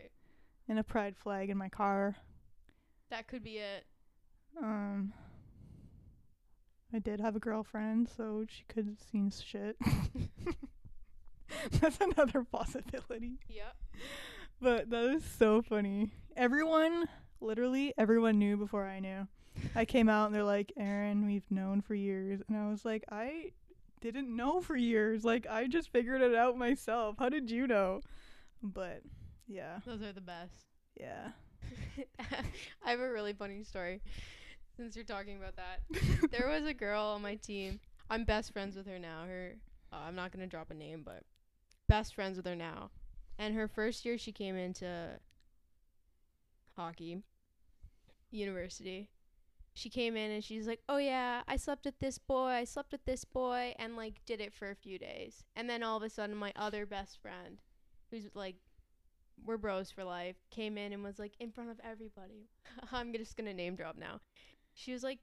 [0.68, 2.16] And a pride flag in my car.
[3.10, 3.84] That could be it.
[4.62, 5.12] Um
[6.94, 9.76] I did have a girlfriend, so she could have seen shit.
[11.80, 13.38] That's another possibility.
[13.48, 13.76] Yep.
[14.60, 16.12] But that is so funny.
[16.36, 17.08] Everyone,
[17.40, 19.26] literally everyone knew before I knew.
[19.74, 22.40] I came out and they're like, Aaron, we've known for years.
[22.48, 23.52] And I was like, I
[24.00, 25.24] didn't know for years.
[25.24, 27.16] Like, I just figured it out myself.
[27.18, 28.00] How did you know?
[28.62, 29.02] But
[29.46, 30.66] yeah, Those are the best.
[30.98, 31.28] yeah.
[32.84, 34.00] I have a really funny story
[34.76, 35.80] since you're talking about that.
[36.30, 37.80] there was a girl on my team.
[38.10, 39.24] I'm best friends with her now.
[39.26, 39.54] Her
[39.92, 41.22] uh, I'm not going to drop a name, but
[41.88, 42.90] best friends with her now.
[43.38, 45.18] And her first year she came into
[46.76, 47.22] hockey
[48.30, 49.08] university.
[49.74, 52.48] She came in and she's like, "Oh yeah, I slept with this boy.
[52.48, 55.44] I slept with this boy." And like did it for a few days.
[55.54, 57.60] And then all of a sudden my other best friend
[58.10, 58.56] who's like
[59.44, 62.48] we're bros for life, came in and was like in front of everybody.
[62.92, 64.20] I'm just gonna name drop now.
[64.74, 65.18] She was like,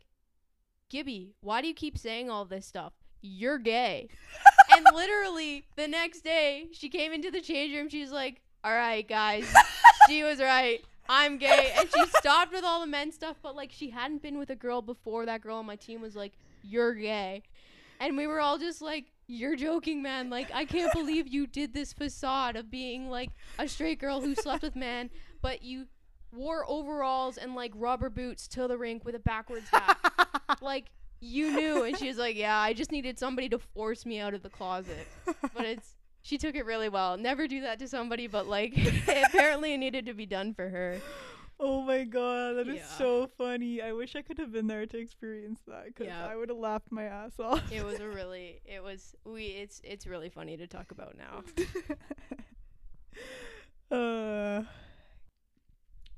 [0.89, 2.93] Gibby, why do you keep saying all this stuff?
[3.21, 4.09] You're gay.
[4.75, 7.89] and literally the next day, she came into the change room.
[7.89, 9.45] She's like, All right, guys,
[10.07, 10.83] she was right.
[11.09, 11.73] I'm gay.
[11.77, 14.55] And she stopped with all the men stuff, but like she hadn't been with a
[14.55, 15.25] girl before.
[15.25, 17.43] That girl on my team was like, You're gay.
[17.99, 20.29] And we were all just like, You're joking, man.
[20.29, 24.35] Like, I can't believe you did this facade of being like a straight girl who
[24.35, 25.09] slept with men,
[25.41, 25.87] but you
[26.31, 29.97] wore overalls and like rubber boots to the rink with a backwards hat.
[30.61, 30.85] like,
[31.21, 31.83] you knew.
[31.83, 34.49] And she was like, Yeah, I just needed somebody to force me out of the
[34.49, 35.07] closet.
[35.25, 37.17] But it's, she took it really well.
[37.17, 40.99] Never do that to somebody, but like, apparently it needed to be done for her.
[41.65, 42.97] Oh my god, that is Yeah.
[42.97, 43.81] so funny.
[43.81, 46.25] I wish I could have been there to experience that because Yeah.
[46.25, 47.61] I would have laughed my ass off.
[47.71, 51.43] It was a really, it was, we, it's, it's really funny to talk about now.
[53.91, 54.63] uh.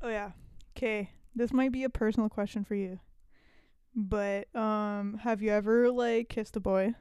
[0.01, 0.31] Oh yeah.
[0.75, 1.11] Okay.
[1.35, 2.99] This might be a personal question for you.
[3.95, 6.95] But um have you ever like kissed a boy?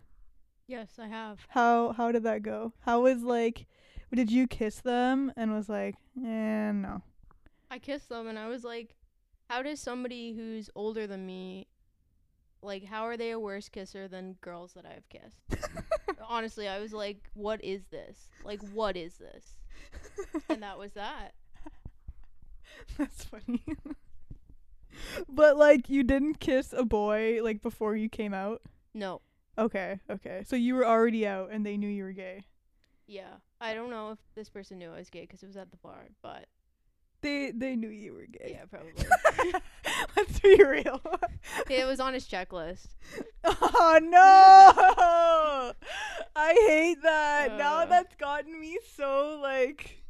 [0.69, 1.41] Yes, I have.
[1.49, 2.73] How how did that go?
[2.81, 3.67] How was like
[4.13, 7.03] did you kiss them and was like, "Eh, no."
[7.71, 8.95] I kissed them and I was like,
[9.49, 11.67] how does somebody who's older than me,
[12.63, 15.43] like, how are they a worse kisser than girls that I've kissed?
[16.29, 18.29] Honestly, I was like, what is this?
[18.45, 19.57] Like, what is this?
[20.49, 21.35] And that was that.
[22.99, 23.65] That's funny.
[25.29, 28.63] but like you didn't kiss a boy like before you came out?
[28.95, 29.21] No.
[29.59, 30.43] Okay, okay.
[30.47, 32.45] So you were already out and they knew you were gay.
[33.07, 33.35] Yeah.
[33.61, 35.77] I don't know if this person knew I was gay because it was at the
[35.79, 36.47] bar, but
[37.25, 38.51] They they knew you were gay.
[38.59, 38.93] yeah, probably.
[40.17, 41.01] Let's be real.
[41.71, 42.89] it was on his checklist.
[43.45, 45.73] oh no!
[46.37, 47.57] I hate that.
[47.57, 47.87] now Uh.
[47.87, 50.05] that's gotten me so like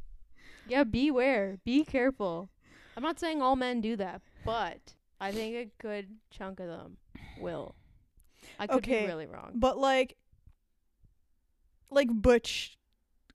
[0.67, 1.57] Yeah, beware.
[1.63, 2.49] Be careful.
[2.97, 6.97] I'm not saying all men do that, but I think a good chunk of them
[7.39, 7.75] will.
[8.59, 9.51] I could Okay, be really wrong.
[9.55, 10.17] but like
[11.89, 12.77] like butch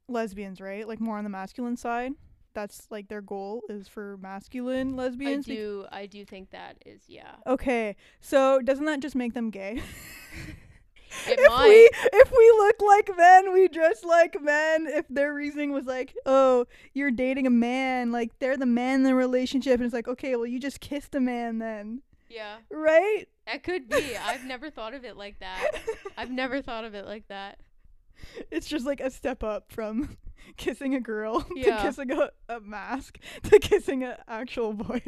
[0.06, 0.86] lesbians, right?
[0.86, 2.12] Like more on the masculine side.
[2.60, 5.46] That's like their goal is for masculine lesbians.
[5.46, 7.36] bec- do I do think that is yeah.
[7.46, 9.82] Okay, so doesn't that just make them gay?
[11.26, 11.66] It if might.
[11.68, 14.86] we if we look like men, we dress like men.
[14.86, 19.02] If their reasoning was like, "Oh, you're dating a man, like they're the man in
[19.02, 22.58] the relationship," and it's like, "Okay, well, you just kissed a man then, Yeah.
[22.70, 24.16] right?" That could be.
[24.16, 25.72] I've never thought of it like that.
[26.16, 27.58] I've never thought of it like that.
[28.50, 30.16] it's just like a step up from
[30.56, 31.76] kissing a girl Yeah.
[31.76, 35.00] to kissing a, a mask to kissing an actual boy.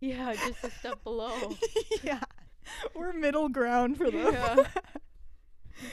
[0.00, 1.54] Yeah, just a step below
[2.02, 2.20] yeah.
[2.94, 4.32] We're middle ground for them.
[4.34, 4.56] Yeah.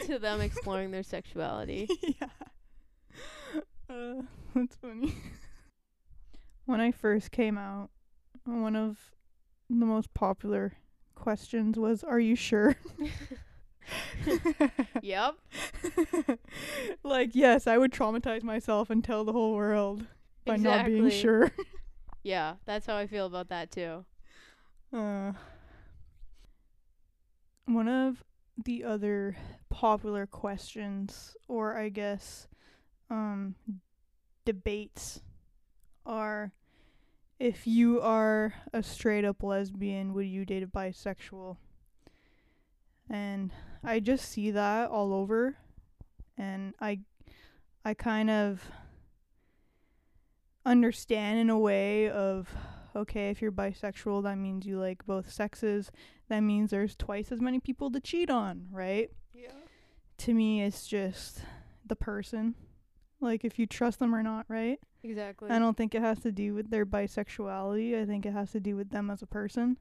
[0.06, 1.88] to them exploring their sexuality.
[2.20, 2.28] yeah.
[3.90, 4.22] Uh,
[4.56, 5.16] that's funny.
[6.66, 7.90] when I first came out,
[8.46, 8.98] one of
[9.70, 10.74] the most popular
[11.16, 12.76] questions was, "Are you sure?"
[15.02, 15.36] Yep.
[17.04, 20.06] like, yes, I would traumatize myself and tell the whole world
[20.46, 21.52] by not being sure.
[22.22, 24.04] Yeah, that's how I feel about that too.
[24.94, 25.32] Uh,
[27.66, 28.26] one of
[28.66, 29.38] the other
[29.70, 32.50] popular questions, or I guess,
[33.10, 33.56] um,
[34.44, 35.22] debates,
[36.06, 36.52] are
[37.40, 41.56] if you are a straight up lesbian, would you date a bisexual?
[43.10, 43.52] And
[43.84, 45.58] I just see that all over,
[46.38, 47.00] and I,
[47.86, 48.64] I kind of
[50.66, 52.50] understand in a way of
[52.96, 55.92] okay, if you're bisexual, that means you like both sexes.
[56.28, 59.10] That means there's twice as many people to cheat on, right?
[59.34, 59.52] Yeah.
[60.20, 61.42] To me, it's just
[61.86, 62.56] the person.
[63.22, 64.80] Like, if you trust them or not, right?
[65.04, 65.50] Exactly.
[65.50, 68.00] I don't think it has to do with their bisexuality.
[68.02, 69.78] I think it has to do with them as a person.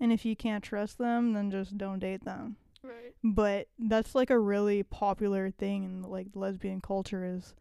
[0.00, 2.56] And if you can't trust them, then just don't date them.
[2.82, 3.14] Right.
[3.22, 7.54] But that's like a really popular thing in like lesbian culture is,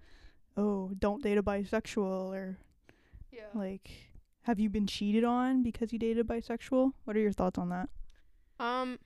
[0.57, 2.57] oh, don't date a bisexual or
[3.31, 3.41] Yeah.
[3.53, 3.89] like
[4.43, 6.93] have you been cheated on because you dated a bisexual?
[7.03, 7.89] What are your thoughts on that?
[8.59, 8.97] Um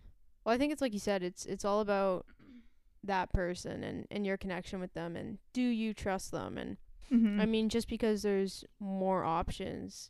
[0.45, 2.25] well I think it's like you said, it's it's all about
[3.03, 6.77] that person and, and your connection with them and do you trust them and
[7.13, 7.39] Mm-hmm.
[7.39, 10.09] I mean just because there's more options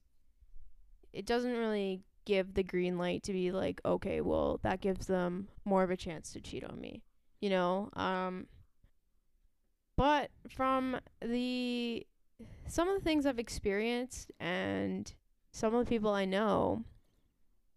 [1.11, 5.47] it doesn't really give the green light to be like, okay, well that gives them
[5.63, 7.03] more of a chance to cheat on me.
[7.39, 7.89] You know?
[7.93, 8.47] Um
[9.97, 12.05] but from the
[12.67, 15.13] some of the things I've experienced and
[15.51, 16.83] some of the people I know,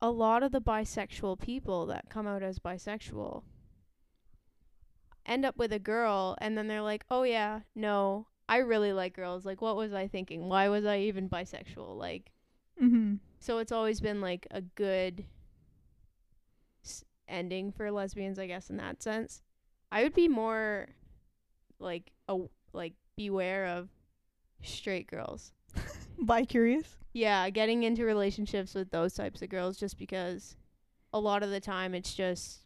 [0.03, 3.43] a lot of the bisexual people that come out as bisexual
[5.27, 9.15] end up with a girl and then they're like, "Oh yeah, no, I really like
[9.15, 9.45] girls.
[9.45, 10.49] Like what was I thinking?
[10.49, 12.33] Why was I even bisexual?" Like
[12.83, 13.17] mm-hmm.
[13.41, 15.25] So it's always been like a good
[16.85, 19.43] s- ending for lesbians, I guess in that sense.
[19.91, 20.89] I would be more
[21.79, 22.39] like a
[22.73, 23.89] like beware of
[24.63, 25.53] straight girls.
[26.21, 26.97] Bi curious.
[27.13, 30.57] Yeah, getting into relationships with those types of girls just because
[31.13, 32.61] a lot of the time it's just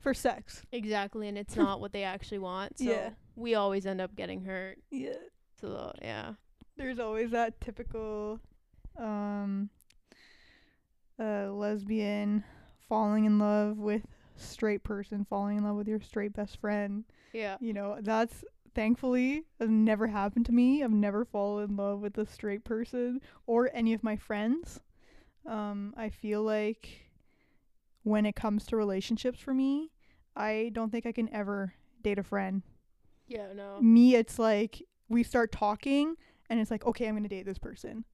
[0.00, 0.62] For sex.
[0.72, 2.78] exactly and it's not what they actually want.
[2.78, 3.10] So Yeah.
[3.36, 4.78] we always end up getting hurt.
[4.90, 5.14] Yeah.
[5.60, 6.32] So yeah.
[6.76, 8.40] There's always that typical
[8.98, 9.68] um
[11.18, 12.44] uh lesbian
[12.88, 14.02] falling in love with
[14.36, 17.04] straight person falling in love with your straight best friend.
[17.32, 17.56] Yeah.
[17.60, 18.44] You know, that's
[18.74, 20.84] thankfully has never happened to me.
[20.84, 24.80] I've never fallen in love with a straight person or any of my friends.
[25.46, 27.06] Um, I feel like
[28.02, 29.90] when it comes to relationships for me,
[30.36, 32.62] I don't think I can ever date a friend.
[33.26, 33.80] Yeah, no.
[33.80, 36.16] Me, it's like we start talking
[36.50, 38.04] and it's like, okay, I'm going to date this person.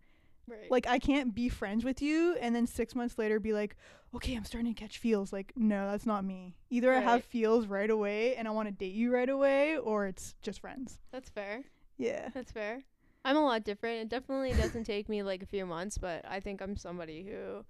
[0.47, 0.70] Right.
[0.70, 3.76] Like, I can't be friends with you and then six months later be like,
[4.14, 5.32] okay, I'm starting to catch feels.
[5.32, 6.55] Like, no, that's not me.
[6.70, 10.07] Either I have feels right away and I want to date you right away or
[10.07, 10.99] it's just friends.
[11.12, 11.62] That's fair.
[11.97, 12.28] Yeah.
[12.34, 12.82] That's fair.
[13.24, 14.01] I'm a lot different.
[14.01, 17.64] It definitely doesn't take me like a few months, but I think I'm somebody who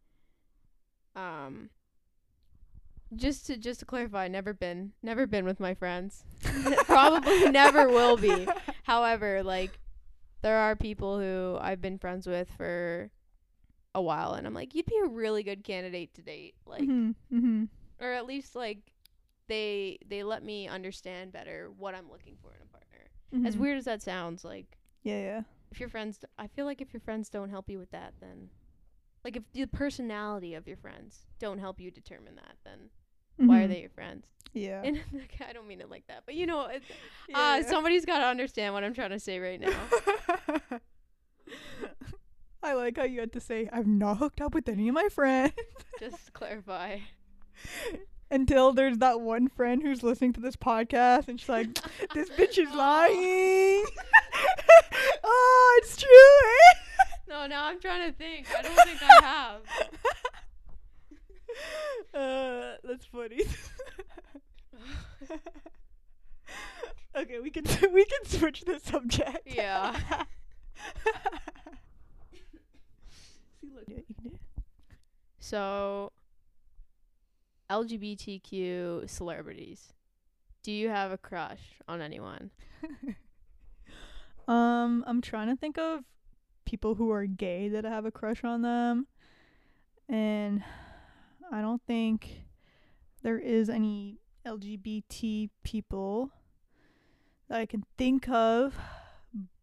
[1.20, 1.68] um
[3.14, 6.24] just to just to clarify, never been never been with my friends.
[6.86, 8.48] Probably never will be.
[8.84, 9.78] However, like
[10.42, 13.10] there are people who I've been friends with for
[13.94, 16.54] a while and I'm like, you'd be a really good candidate to date.
[16.66, 17.10] Like mm-hmm.
[17.36, 17.64] Mm-hmm.
[18.04, 18.78] or at least like
[19.48, 23.46] they they let me understand better what I'm looking for in a partner.
[23.48, 25.40] As weird as that sounds, like Yeah, yeah.
[25.70, 28.12] if your friends d- i feel like if your friends don't help you with that
[28.20, 28.50] then
[29.24, 32.90] like if the personality of your friends don't help you determine that then
[33.48, 33.68] why are Mhm.
[33.70, 34.82] they your friends Yeah.
[34.84, 36.82] and like, i don't mean it like that but you know it,
[37.28, 39.72] yeah, uh, somebody's got to understand what i'm trying to say right now
[42.64, 45.08] I like how you had to say, I've not hooked up with any of my
[45.08, 45.52] friends
[45.98, 46.98] just clarify
[48.30, 51.74] until there's that one friend who's listening to this podcast and she's like,
[52.14, 53.84] this bitch is lying.
[55.24, 56.08] oh, it's true.
[56.08, 56.74] eh?"
[57.28, 59.60] no now i'm trying to think i don't think i have
[62.14, 63.42] uh, that's funny.
[67.16, 69.40] okay, we can we can switch the subject.
[69.46, 69.92] Yeah.
[73.60, 74.40] See, look, yeah, you can do it.
[75.38, 76.10] so
[77.70, 79.92] lgbtq celebrities
[80.62, 82.50] do you have a crush on anyone
[84.48, 86.04] Um, I'm trying to think of
[86.64, 89.06] people who are gay that I have a crush on them,
[90.08, 90.64] and
[91.52, 92.42] I don't think
[93.22, 96.30] there is any LGBT people
[97.52, 98.74] that I can think of,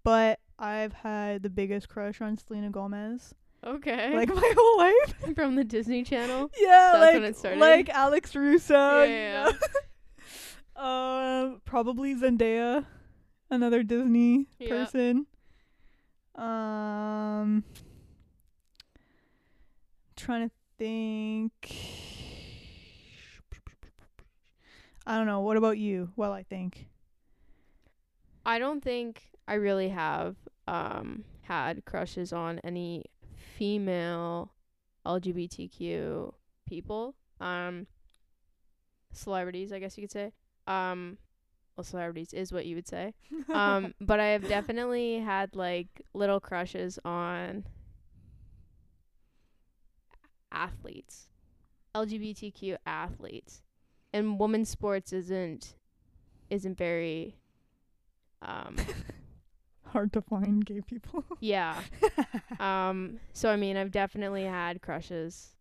[0.03, 3.33] but I've had the biggest crush on Selena Gomez
[3.65, 4.15] Okay.
[4.15, 5.15] like my whole life.
[5.35, 6.51] from the Disney Channel.
[6.59, 7.59] Yeah, That's like when it started?
[7.59, 8.73] like Alex Russo.
[9.03, 9.51] Yeah, yeah,
[10.77, 10.81] know?
[10.83, 12.85] um, probably Zendaya,
[13.49, 14.69] another Disney Yeah.
[14.69, 15.25] person.
[16.35, 17.63] Um,
[20.15, 21.53] trying to think.
[25.07, 25.41] I don't know.
[25.41, 26.11] What about you?
[26.15, 26.88] Well, I think.
[28.49, 30.35] I don't think I really have
[30.67, 33.05] um had crushes on any
[33.57, 34.51] female
[35.05, 36.33] LGBTQ
[36.65, 37.13] people.
[37.39, 37.85] Um
[39.11, 40.31] celebrities, I guess you could say.
[40.65, 41.19] Um
[41.77, 43.13] well celebrities is what you would say.
[43.53, 47.65] Um but I have definitely had like little crushes on
[50.51, 51.27] athletes.
[51.93, 53.61] LGBTQ athletes.
[54.11, 55.75] And women's sports isn't
[56.49, 57.38] isn't very
[58.41, 58.75] um
[59.87, 61.23] Hard to find gay people.
[61.39, 61.81] yeah.
[62.59, 65.55] Um so I mean I've definitely had crushes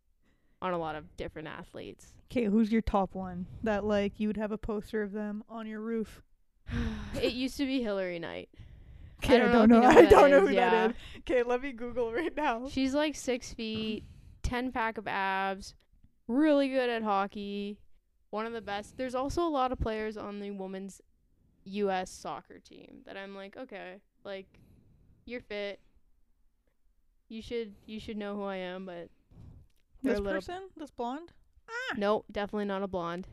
[0.60, 2.12] on a lot of different athletes.
[2.30, 5.66] Okay, who's your top one that like you would have a poster of them on
[5.66, 6.22] your roof?
[7.22, 8.48] it used to be Hilary Knight.
[9.24, 9.88] Okay, I don't know know.
[9.88, 10.96] if you know I don't know who that is.
[11.18, 12.68] Okay, let me Google right now.
[12.68, 14.04] She's like six feet,
[14.42, 15.74] ten pack of abs,
[16.26, 17.78] really good at hockey,
[18.30, 18.96] one of the best.
[18.96, 21.00] There's also a lot of players on the women's
[21.68, 24.46] US soccer team that I'm like, okay, like
[25.24, 25.80] you're fit.
[27.28, 29.08] You should you should know who I am, but
[30.02, 31.32] This person, this blonde.
[31.96, 33.28] Nope, definitely not a blonde.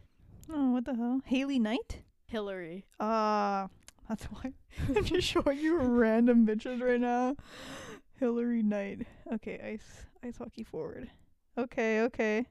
[0.51, 1.21] Oh, what the hell?
[1.25, 2.01] Haley Knight.
[2.27, 2.85] Hilary.
[2.99, 3.67] Uh
[4.09, 4.53] that's why
[4.95, 7.35] I'm just showing you random bitches right now.
[8.19, 9.07] Hilary Knight.
[9.33, 11.09] Okay, ice ice hockey forward.
[11.57, 12.45] Okay, okay.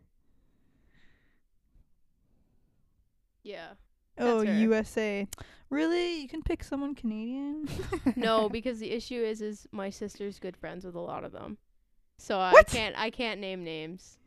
[3.42, 3.74] Yeah.
[4.18, 4.52] Oh, her.
[4.60, 5.26] USA.
[5.70, 6.20] Really?
[6.20, 7.68] You can pick someone Canadian?
[8.16, 11.58] No, because the issue is is my sister's good friends with a lot of them.
[12.18, 12.66] So I What?
[12.68, 14.18] can't I can't name names.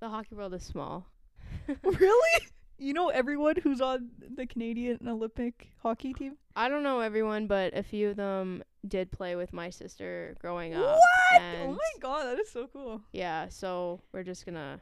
[0.00, 1.06] The hockey world is small.
[1.84, 2.46] really?
[2.78, 6.36] You know everyone who's on the Canadian Olympic hockey team?
[6.56, 10.74] I don't know everyone, but a few of them did play with my sister growing
[10.74, 10.96] up.
[10.96, 11.42] What?
[11.62, 13.00] Oh my god, that is so cool.
[13.12, 14.80] Yeah, so we're just gonna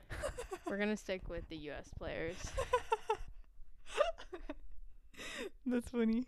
[0.66, 2.36] we're gonna stick with the US players.
[5.66, 6.24] That's funny.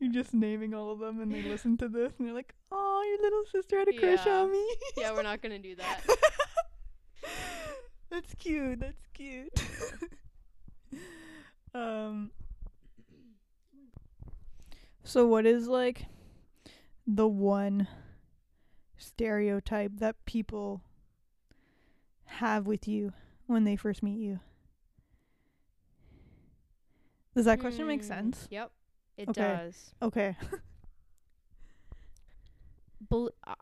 [0.00, 3.02] You're just naming all of them and they listen to this and they're like, Oh,
[3.08, 4.40] your little sister had a crush Yeah.
[4.42, 4.66] on me.
[4.96, 6.00] Yeah, we're not gonna do that.
[8.10, 8.80] That's cute.
[8.80, 9.52] That's cute.
[11.74, 12.30] um
[15.04, 16.06] So what is like
[17.06, 17.88] the one
[18.96, 20.82] stereotype that people
[22.26, 23.12] have with you
[23.46, 24.40] when they first meet you?
[27.34, 28.48] Does that question make Hmm, sense?
[28.50, 28.72] Yep.
[29.16, 29.60] It Okay.
[29.62, 29.94] does.
[30.02, 30.36] Okay.
[33.00, 33.54] Bel- uh,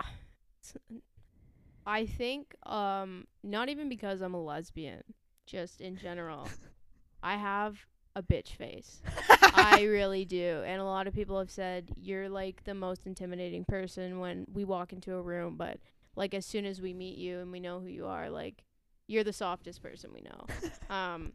[1.86, 5.02] I think um not even because I'm a lesbian,
[5.46, 6.48] just in general.
[7.22, 9.02] I have a bitch face.
[9.52, 10.62] I really do.
[10.66, 14.64] And a lot of people have said you're like the most intimidating person when we
[14.64, 15.78] walk into a room, but
[16.16, 18.64] like as soon as we meet you and we know who you are, like
[19.06, 20.46] you're the softest person we know.
[20.94, 21.32] um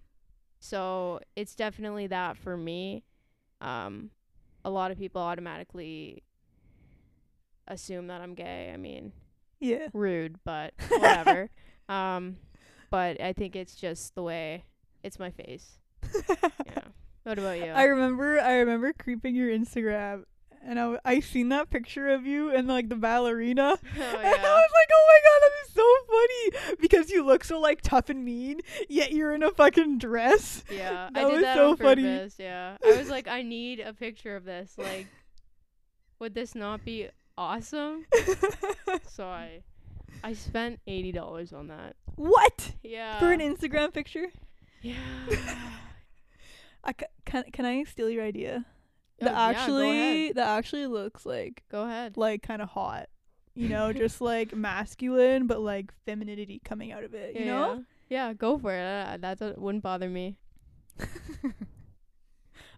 [0.59, 3.03] so it's definitely that for me.
[3.61, 4.11] Um
[4.63, 6.23] a lot of people automatically
[7.67, 8.71] assume that I'm gay.
[8.73, 9.11] I mean,
[9.59, 9.87] yeah.
[9.93, 11.49] rude, but whatever.
[11.89, 12.37] um
[12.89, 14.63] but I think it's just the way
[15.03, 15.79] it's my face.
[16.65, 16.83] Yeah.
[17.23, 17.71] What about you?
[17.71, 20.25] I remember I remember creeping your Instagram
[20.63, 24.05] and I, w- I seen that picture of you and like the ballerina oh and
[24.05, 25.74] I was like, oh my god, that is so
[26.15, 30.63] funny because you look so like tough and mean, yet you're in a fucking dress.
[30.71, 32.03] Yeah, That I did was that so on funny.
[32.03, 32.35] purpose.
[32.39, 34.75] Yeah, I was like, I need a picture of this.
[34.77, 35.07] Like,
[36.19, 38.05] would this not be awesome?
[39.09, 39.61] So I,
[40.23, 41.95] I spent eighty dollars on that.
[42.15, 43.19] what Yeah.
[43.19, 44.27] for an Instagram picture?
[44.81, 44.95] yeah.
[46.83, 48.65] I can can I steal your idea?
[49.21, 52.15] Oh, That yeah, actually that actually looks like Go ahead.
[52.17, 53.07] like kind of hot.
[53.55, 57.35] You know, just like masculine, but like femininity coming out of it.
[57.35, 57.83] You know.
[58.09, 58.81] Yeah, go for it.
[58.83, 60.37] Uh, that wouldn't bother me.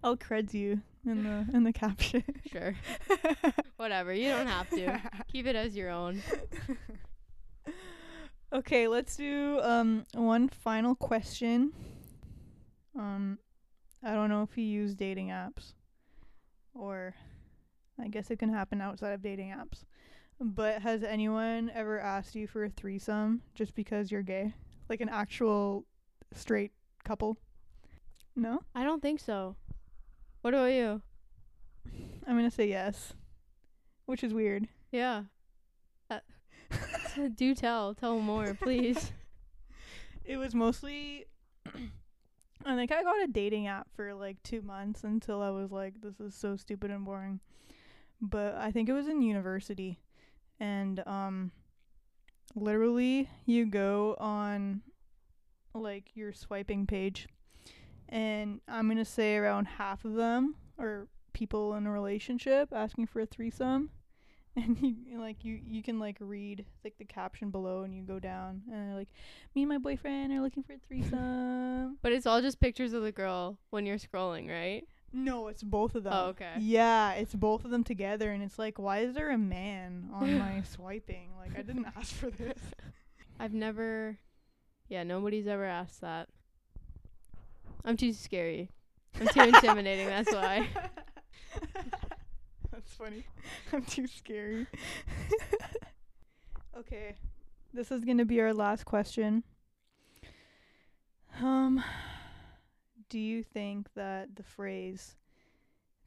[0.03, 2.23] I'll creds you in the in the caption.
[2.51, 2.75] Sure.
[3.77, 4.13] Whatever.
[4.13, 5.01] You don't have to.
[5.31, 6.21] Keep it as your own.
[8.53, 11.73] okay, let's do um one final question.
[12.97, 13.39] Um
[14.03, 15.73] I don't know if you use dating apps
[16.73, 17.15] or
[17.99, 19.83] I guess it can happen outside of dating apps.
[20.39, 24.53] But has anyone ever asked you for a threesome just because you're gay?
[24.87, 25.85] Like an actual
[26.33, 26.71] straight
[27.03, 27.37] couple?
[28.35, 28.61] No?
[28.75, 29.55] I don't think so.
[30.41, 31.01] What about you?
[32.27, 33.13] I'm going to say yes.
[34.05, 34.67] Which is weird.
[34.91, 35.23] Yeah.
[36.09, 36.19] Uh,
[37.35, 37.95] do tell.
[37.95, 39.11] Tell more, please.
[40.27, 41.23] It was mostly
[42.65, 46.01] I think I got a dating app for like 2 months until I was like
[46.01, 47.39] this is so stupid and boring.
[48.19, 49.99] But I think it was in university
[50.59, 51.51] and um
[52.55, 54.81] literally you go on
[55.73, 57.27] like your swiping page
[58.09, 63.19] and I'm to say around half of them are people in a relationship asking for
[63.21, 63.91] a threesome
[64.55, 68.17] and you like you you can like read like the caption below and you go
[68.17, 69.09] down and like
[69.53, 73.03] me and my boyfriend are looking for a threesome But it's all just pictures of
[73.03, 74.83] the girl when you're scrolling, right?
[75.13, 76.53] No it's both of them Oh, okay.
[76.59, 80.37] yeah it's both of them together and it's like why is there a man on
[80.37, 82.59] my swiping like i didn't ask for this
[83.39, 84.17] I've never.
[84.89, 86.27] Yeah, nobody's ever asked that.
[87.85, 88.71] I'm too scary.
[89.21, 90.07] I'm too intimidating.
[90.07, 90.67] That's why.
[92.71, 93.23] That's funny.
[93.71, 94.65] I'm too scary.
[96.79, 97.13] okay.
[97.75, 99.43] This is going to be our last question.
[101.39, 101.83] Um
[103.09, 105.15] do you think that the phrase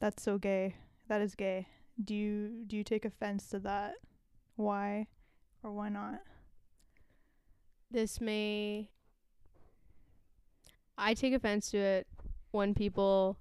[0.01, 0.77] that's so gay,
[1.09, 1.67] that is gay.
[2.03, 3.95] Do you do you take offense to that?
[4.57, 5.07] Why
[5.63, 6.21] or why not?
[7.91, 8.91] This may.
[10.97, 12.07] I take offense to it
[12.51, 13.39] when people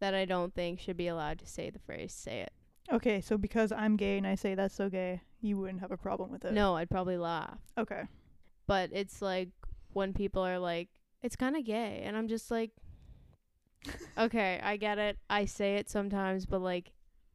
[0.00, 2.52] that I don't think should be allowed to say the phrase say it.
[2.90, 5.96] Okay, so because I'm gay and I say that's so gay, you wouldn't have a
[5.96, 6.52] problem with it.
[6.52, 7.58] No, I'd probably laugh.
[7.76, 8.02] Okay.
[8.66, 9.48] But it's like
[9.92, 10.88] when people are like,
[11.22, 12.02] it's kind of gay.
[12.04, 12.70] And I'm just like,
[14.18, 15.18] okay, I get it.
[15.30, 16.92] I say it sometimes, but like,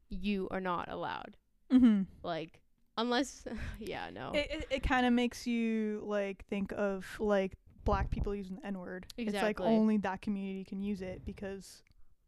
[0.10, 1.38] you are not allowed.
[1.72, 2.06] Mhm.
[2.22, 2.62] Like,
[2.98, 3.46] unless,
[3.80, 4.32] yeah, no.
[4.34, 7.54] It it, it kind of makes you like think of like
[7.84, 9.06] black people using the N word.
[9.18, 9.50] exactly.
[9.50, 11.82] It's like only that community can use it because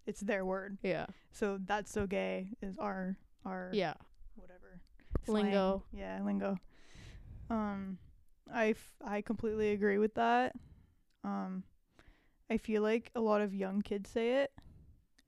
[0.05, 0.77] it's their word.
[0.83, 1.05] yeah.
[1.31, 3.93] So that's so gay is our our Yeah.
[4.35, 4.79] whatever
[5.27, 5.83] Lingo.
[5.91, 6.01] slang.
[6.01, 6.57] Yeah, lingo.
[7.49, 7.97] Um,
[8.51, 10.55] I f- I completely agree with that.
[11.25, 11.63] Um,
[12.49, 14.51] I feel like a lot of young kids say it,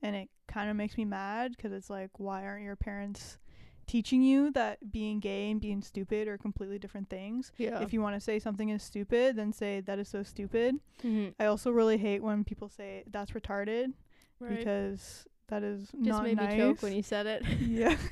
[0.01, 3.39] and it kind of makes me mad 'cause it's like, why aren't your parents
[3.87, 7.51] teaching you that being gay and being stupid are completely different things?
[7.57, 7.81] Yeah.
[7.81, 10.79] If you want to say something is stupid, then say that is so stupid.
[11.03, 11.29] mm-hmm.
[11.39, 13.93] I also really hate when people say that's retarded
[14.39, 14.59] right.
[14.59, 16.05] because that is not nice.
[16.05, 16.51] just not made nice.
[16.51, 17.43] me choke when you said it.
[17.59, 17.97] Yeah.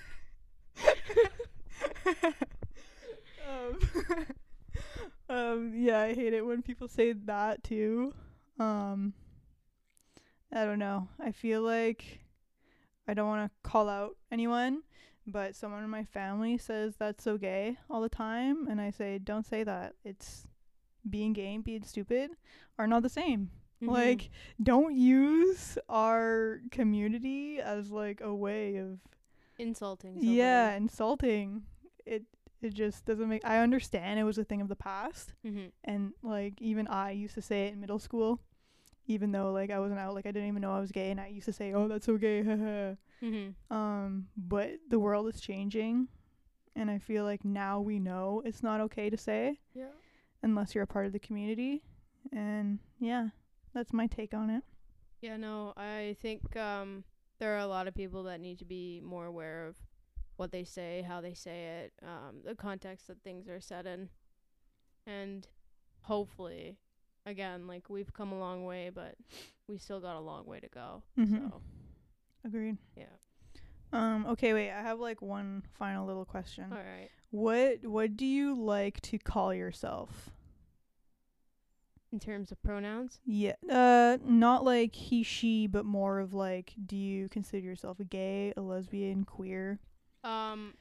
[3.48, 3.80] um,
[5.30, 8.14] um, yeah, I hate it when people say that too.
[8.60, 9.14] Um,
[10.54, 11.10] I don't know.
[11.20, 12.20] I feel like
[13.08, 14.84] I don't want to call out anyone,
[15.28, 19.18] but someone in my family says that's so gay all the time, and I say,
[19.18, 19.94] don't say that.
[20.04, 20.48] It's
[21.10, 22.32] being gay and being stupid
[22.80, 23.52] are not the same.
[23.82, 23.90] Mhm.
[23.90, 24.30] Like,
[24.62, 29.00] don't use our community as like a way of
[29.60, 30.14] insulting.
[30.16, 30.28] Somebody.
[30.38, 31.64] yeah insulting.
[32.06, 32.24] It
[32.66, 33.46] it just doesn't make.
[33.46, 35.68] I understand it was a thing of the past, Mm-hmm.
[35.84, 38.42] and like even I used to say it in middle school,
[39.08, 41.20] even though like I wasn't out, like I didn't even know I was gay, and
[41.22, 42.42] I used to say, "Oh, that's so gay."
[43.24, 43.76] Mm-hmm.
[43.76, 46.10] um, but the world is changing,
[46.76, 49.86] and I feel like now we know it's not okay to say Yeah.
[50.44, 51.82] unless you're a part of the community,
[52.34, 53.30] and yeah,
[53.74, 54.64] that's my take on it.
[55.22, 57.04] Yeah, no, I think um
[57.40, 59.76] there are a lot of people that need to be more aware of
[60.38, 64.10] what they say, how they say it, um, the context that things are said in.
[65.08, 65.48] And
[66.02, 66.78] hopefully
[67.26, 69.16] again, like we've come a long way, but
[69.68, 71.04] we still got a long way to go.
[71.18, 71.50] Mhm.
[71.52, 71.62] So
[72.44, 72.78] Agreed.
[72.96, 73.06] yeah.
[73.92, 74.72] Um, okay, wait.
[74.72, 76.66] I have like one final little question.
[76.72, 77.10] All right.
[77.32, 80.32] What What do you like to call yourself?
[82.12, 83.56] In terms of pronouns, Yeah.
[83.70, 88.54] Uh, not like he, she, but more of like, do you consider yourself a gay,
[88.56, 89.80] a lesbian, queer?
[90.26, 90.74] Um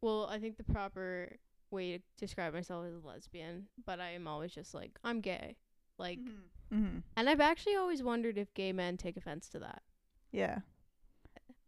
[0.00, 1.36] well, I think the proper
[1.70, 5.56] way to describe myself is a lesbian, but I am always just like I'm gay.
[5.98, 6.18] Like
[6.72, 6.98] Mm-hmm.
[7.16, 9.82] and I've actually always wondered if gay men take offense to that.
[10.32, 10.58] Yeah.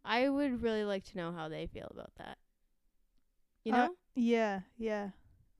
[0.03, 2.37] I would really like to know how they feel about that.
[3.63, 3.95] You Uh, know?
[4.15, 4.61] Yeah.
[4.77, 5.09] Yeah.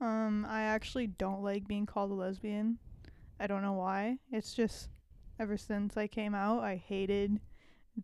[0.01, 2.77] Um, I actually don't like being called a lesbian.
[3.39, 4.19] I don't know why.
[4.31, 4.89] It's just
[5.39, 7.39] ever since I came out, I hated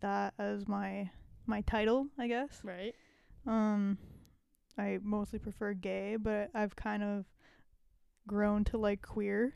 [0.00, 1.10] that as my
[1.46, 2.60] my title, I guess.
[2.62, 2.94] right.
[3.46, 3.98] Um,
[4.78, 7.26] I mostly prefer gay, but I've kind of
[8.26, 9.54] grown to like queer.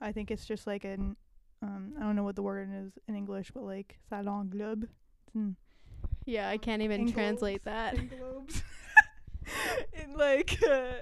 [0.00, 1.16] I think it's just like an
[1.62, 4.88] um I don't know what the word is in English, but like salon an
[6.26, 7.94] Yeah, I can't even Englobes, translate that.
[9.92, 10.94] in like uh,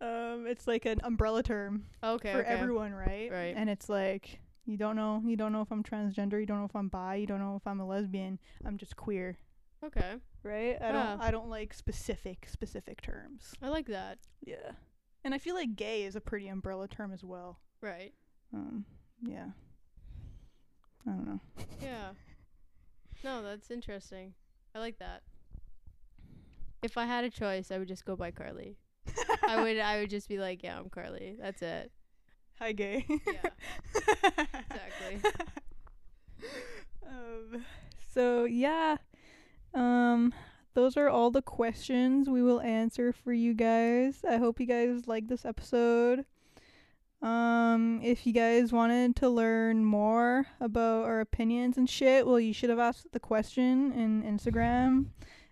[0.04, 2.32] um it's like an umbrella term Okay.
[2.32, 2.48] for okay.
[2.50, 3.30] everyone, right?
[3.30, 3.54] Right.
[3.56, 6.66] And it's like you don't know you don't know if I'm transgender, you don't know
[6.66, 8.38] if I'm bi, you don't know if I'm a lesbian.
[8.64, 9.36] I'm just queer,
[9.84, 10.14] Okay.
[10.42, 10.76] right?
[10.80, 10.92] I Yeah.
[10.92, 13.52] don't I don't like specific specific terms.
[13.62, 14.18] I like that.
[14.44, 14.72] Yeah.
[15.24, 17.58] And I feel like gay is a pretty umbrella term as well.
[17.80, 18.12] Right.
[18.52, 18.84] Um
[19.22, 19.48] yeah.
[21.06, 21.40] I don't know.
[21.82, 22.10] Yeah.
[23.24, 24.34] No, that's interesting.
[24.76, 25.22] I like that.
[26.82, 28.76] If I had a choice, I would just go by Carly.
[29.48, 31.34] I would I would just be like, yeah, I'm Carly.
[31.40, 31.90] That's it.
[32.60, 33.04] Hi gay.
[33.08, 33.50] Yeah.
[34.70, 35.30] Exactly.
[37.08, 37.64] um,
[38.14, 38.96] so yeah,
[39.78, 40.34] um,
[40.74, 44.24] those are all the questions we will answer for you guys.
[44.28, 46.24] I hope you guys like this episode.
[47.22, 52.52] Um, if you guys wanted to learn more about our opinions and shit, well, you
[52.52, 55.06] should have asked the question in Instagram,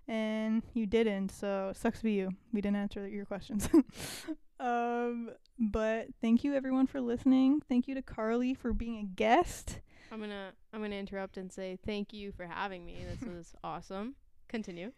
[0.09, 1.31] and you didn't.
[1.31, 2.31] So sucks to be you.
[2.53, 3.69] We didn't answer your questions.
[4.61, 7.63] um, but thank you everyone for listening.
[7.69, 9.81] Thank you to Carly for being a guest.
[10.13, 13.05] I'm gonna I'm gonna interrupt and say thank you for having me.
[13.09, 14.15] This was awesome.
[14.49, 14.93] Continue.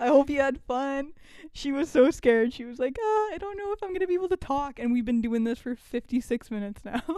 [0.00, 1.12] I hope you had fun.
[1.52, 2.54] She was so scared.
[2.54, 4.92] She was like, "Ah, I don't know if I'm to be able to talk." And
[4.92, 7.02] we've been doing this for 56 minutes now.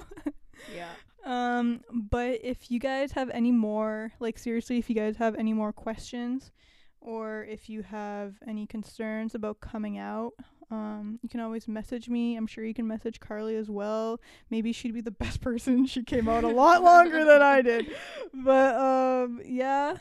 [0.74, 0.90] Yeah.
[1.24, 5.52] um, but if you guys have any more, like seriously, if you guys have any
[5.52, 6.52] more questions
[7.00, 10.32] or if you have any concerns about coming out,
[10.74, 12.36] um, you can always message me.
[12.36, 14.20] I'm sure you can message Carly as well.
[14.50, 15.86] Maybe she'd be the best person.
[15.86, 17.86] She came out a lot longer than I did.
[18.32, 19.98] But um, yeah.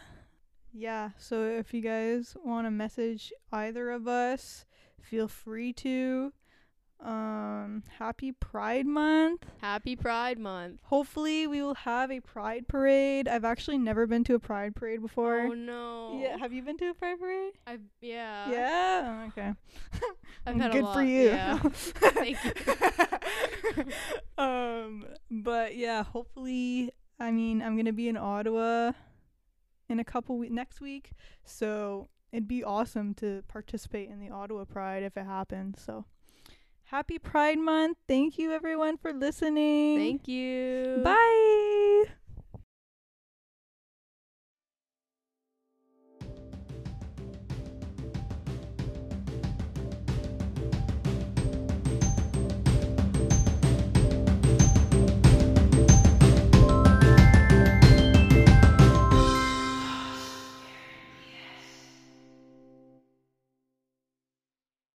[0.74, 4.65] Yeah, so if you guys want to message either of us,
[4.99, 6.34] feel free to.
[7.04, 9.45] Um, happy Pride Month.
[9.62, 10.80] Happy Pride Month.
[10.84, 13.28] Hopefully, we will have a Pride parade.
[13.28, 15.41] I've actually never been to a Pride parade before.
[15.41, 16.18] Oh no.
[16.22, 17.54] Yeah, have you been to a Pride parade?
[17.68, 18.49] I've yeah.
[18.49, 19.28] yeah.
[19.28, 19.54] Okay.
[20.45, 20.93] I've had a Good lot.
[20.95, 21.26] for you.
[21.26, 21.60] Yeah.
[21.74, 23.86] Thank you.
[24.43, 28.93] um, but yeah, hopefully, I mean, I'm gonna be in Ottawa
[29.89, 31.12] in a couple we- next week,
[31.43, 35.82] so it'd be awesome to participate in the Ottawa Pride if it happens.
[35.86, 36.06] So,
[36.93, 37.97] happy Pride Month!
[38.07, 39.97] Thank you everyone for listening.
[39.97, 41.01] Thank you.
[41.03, 41.72] Bye.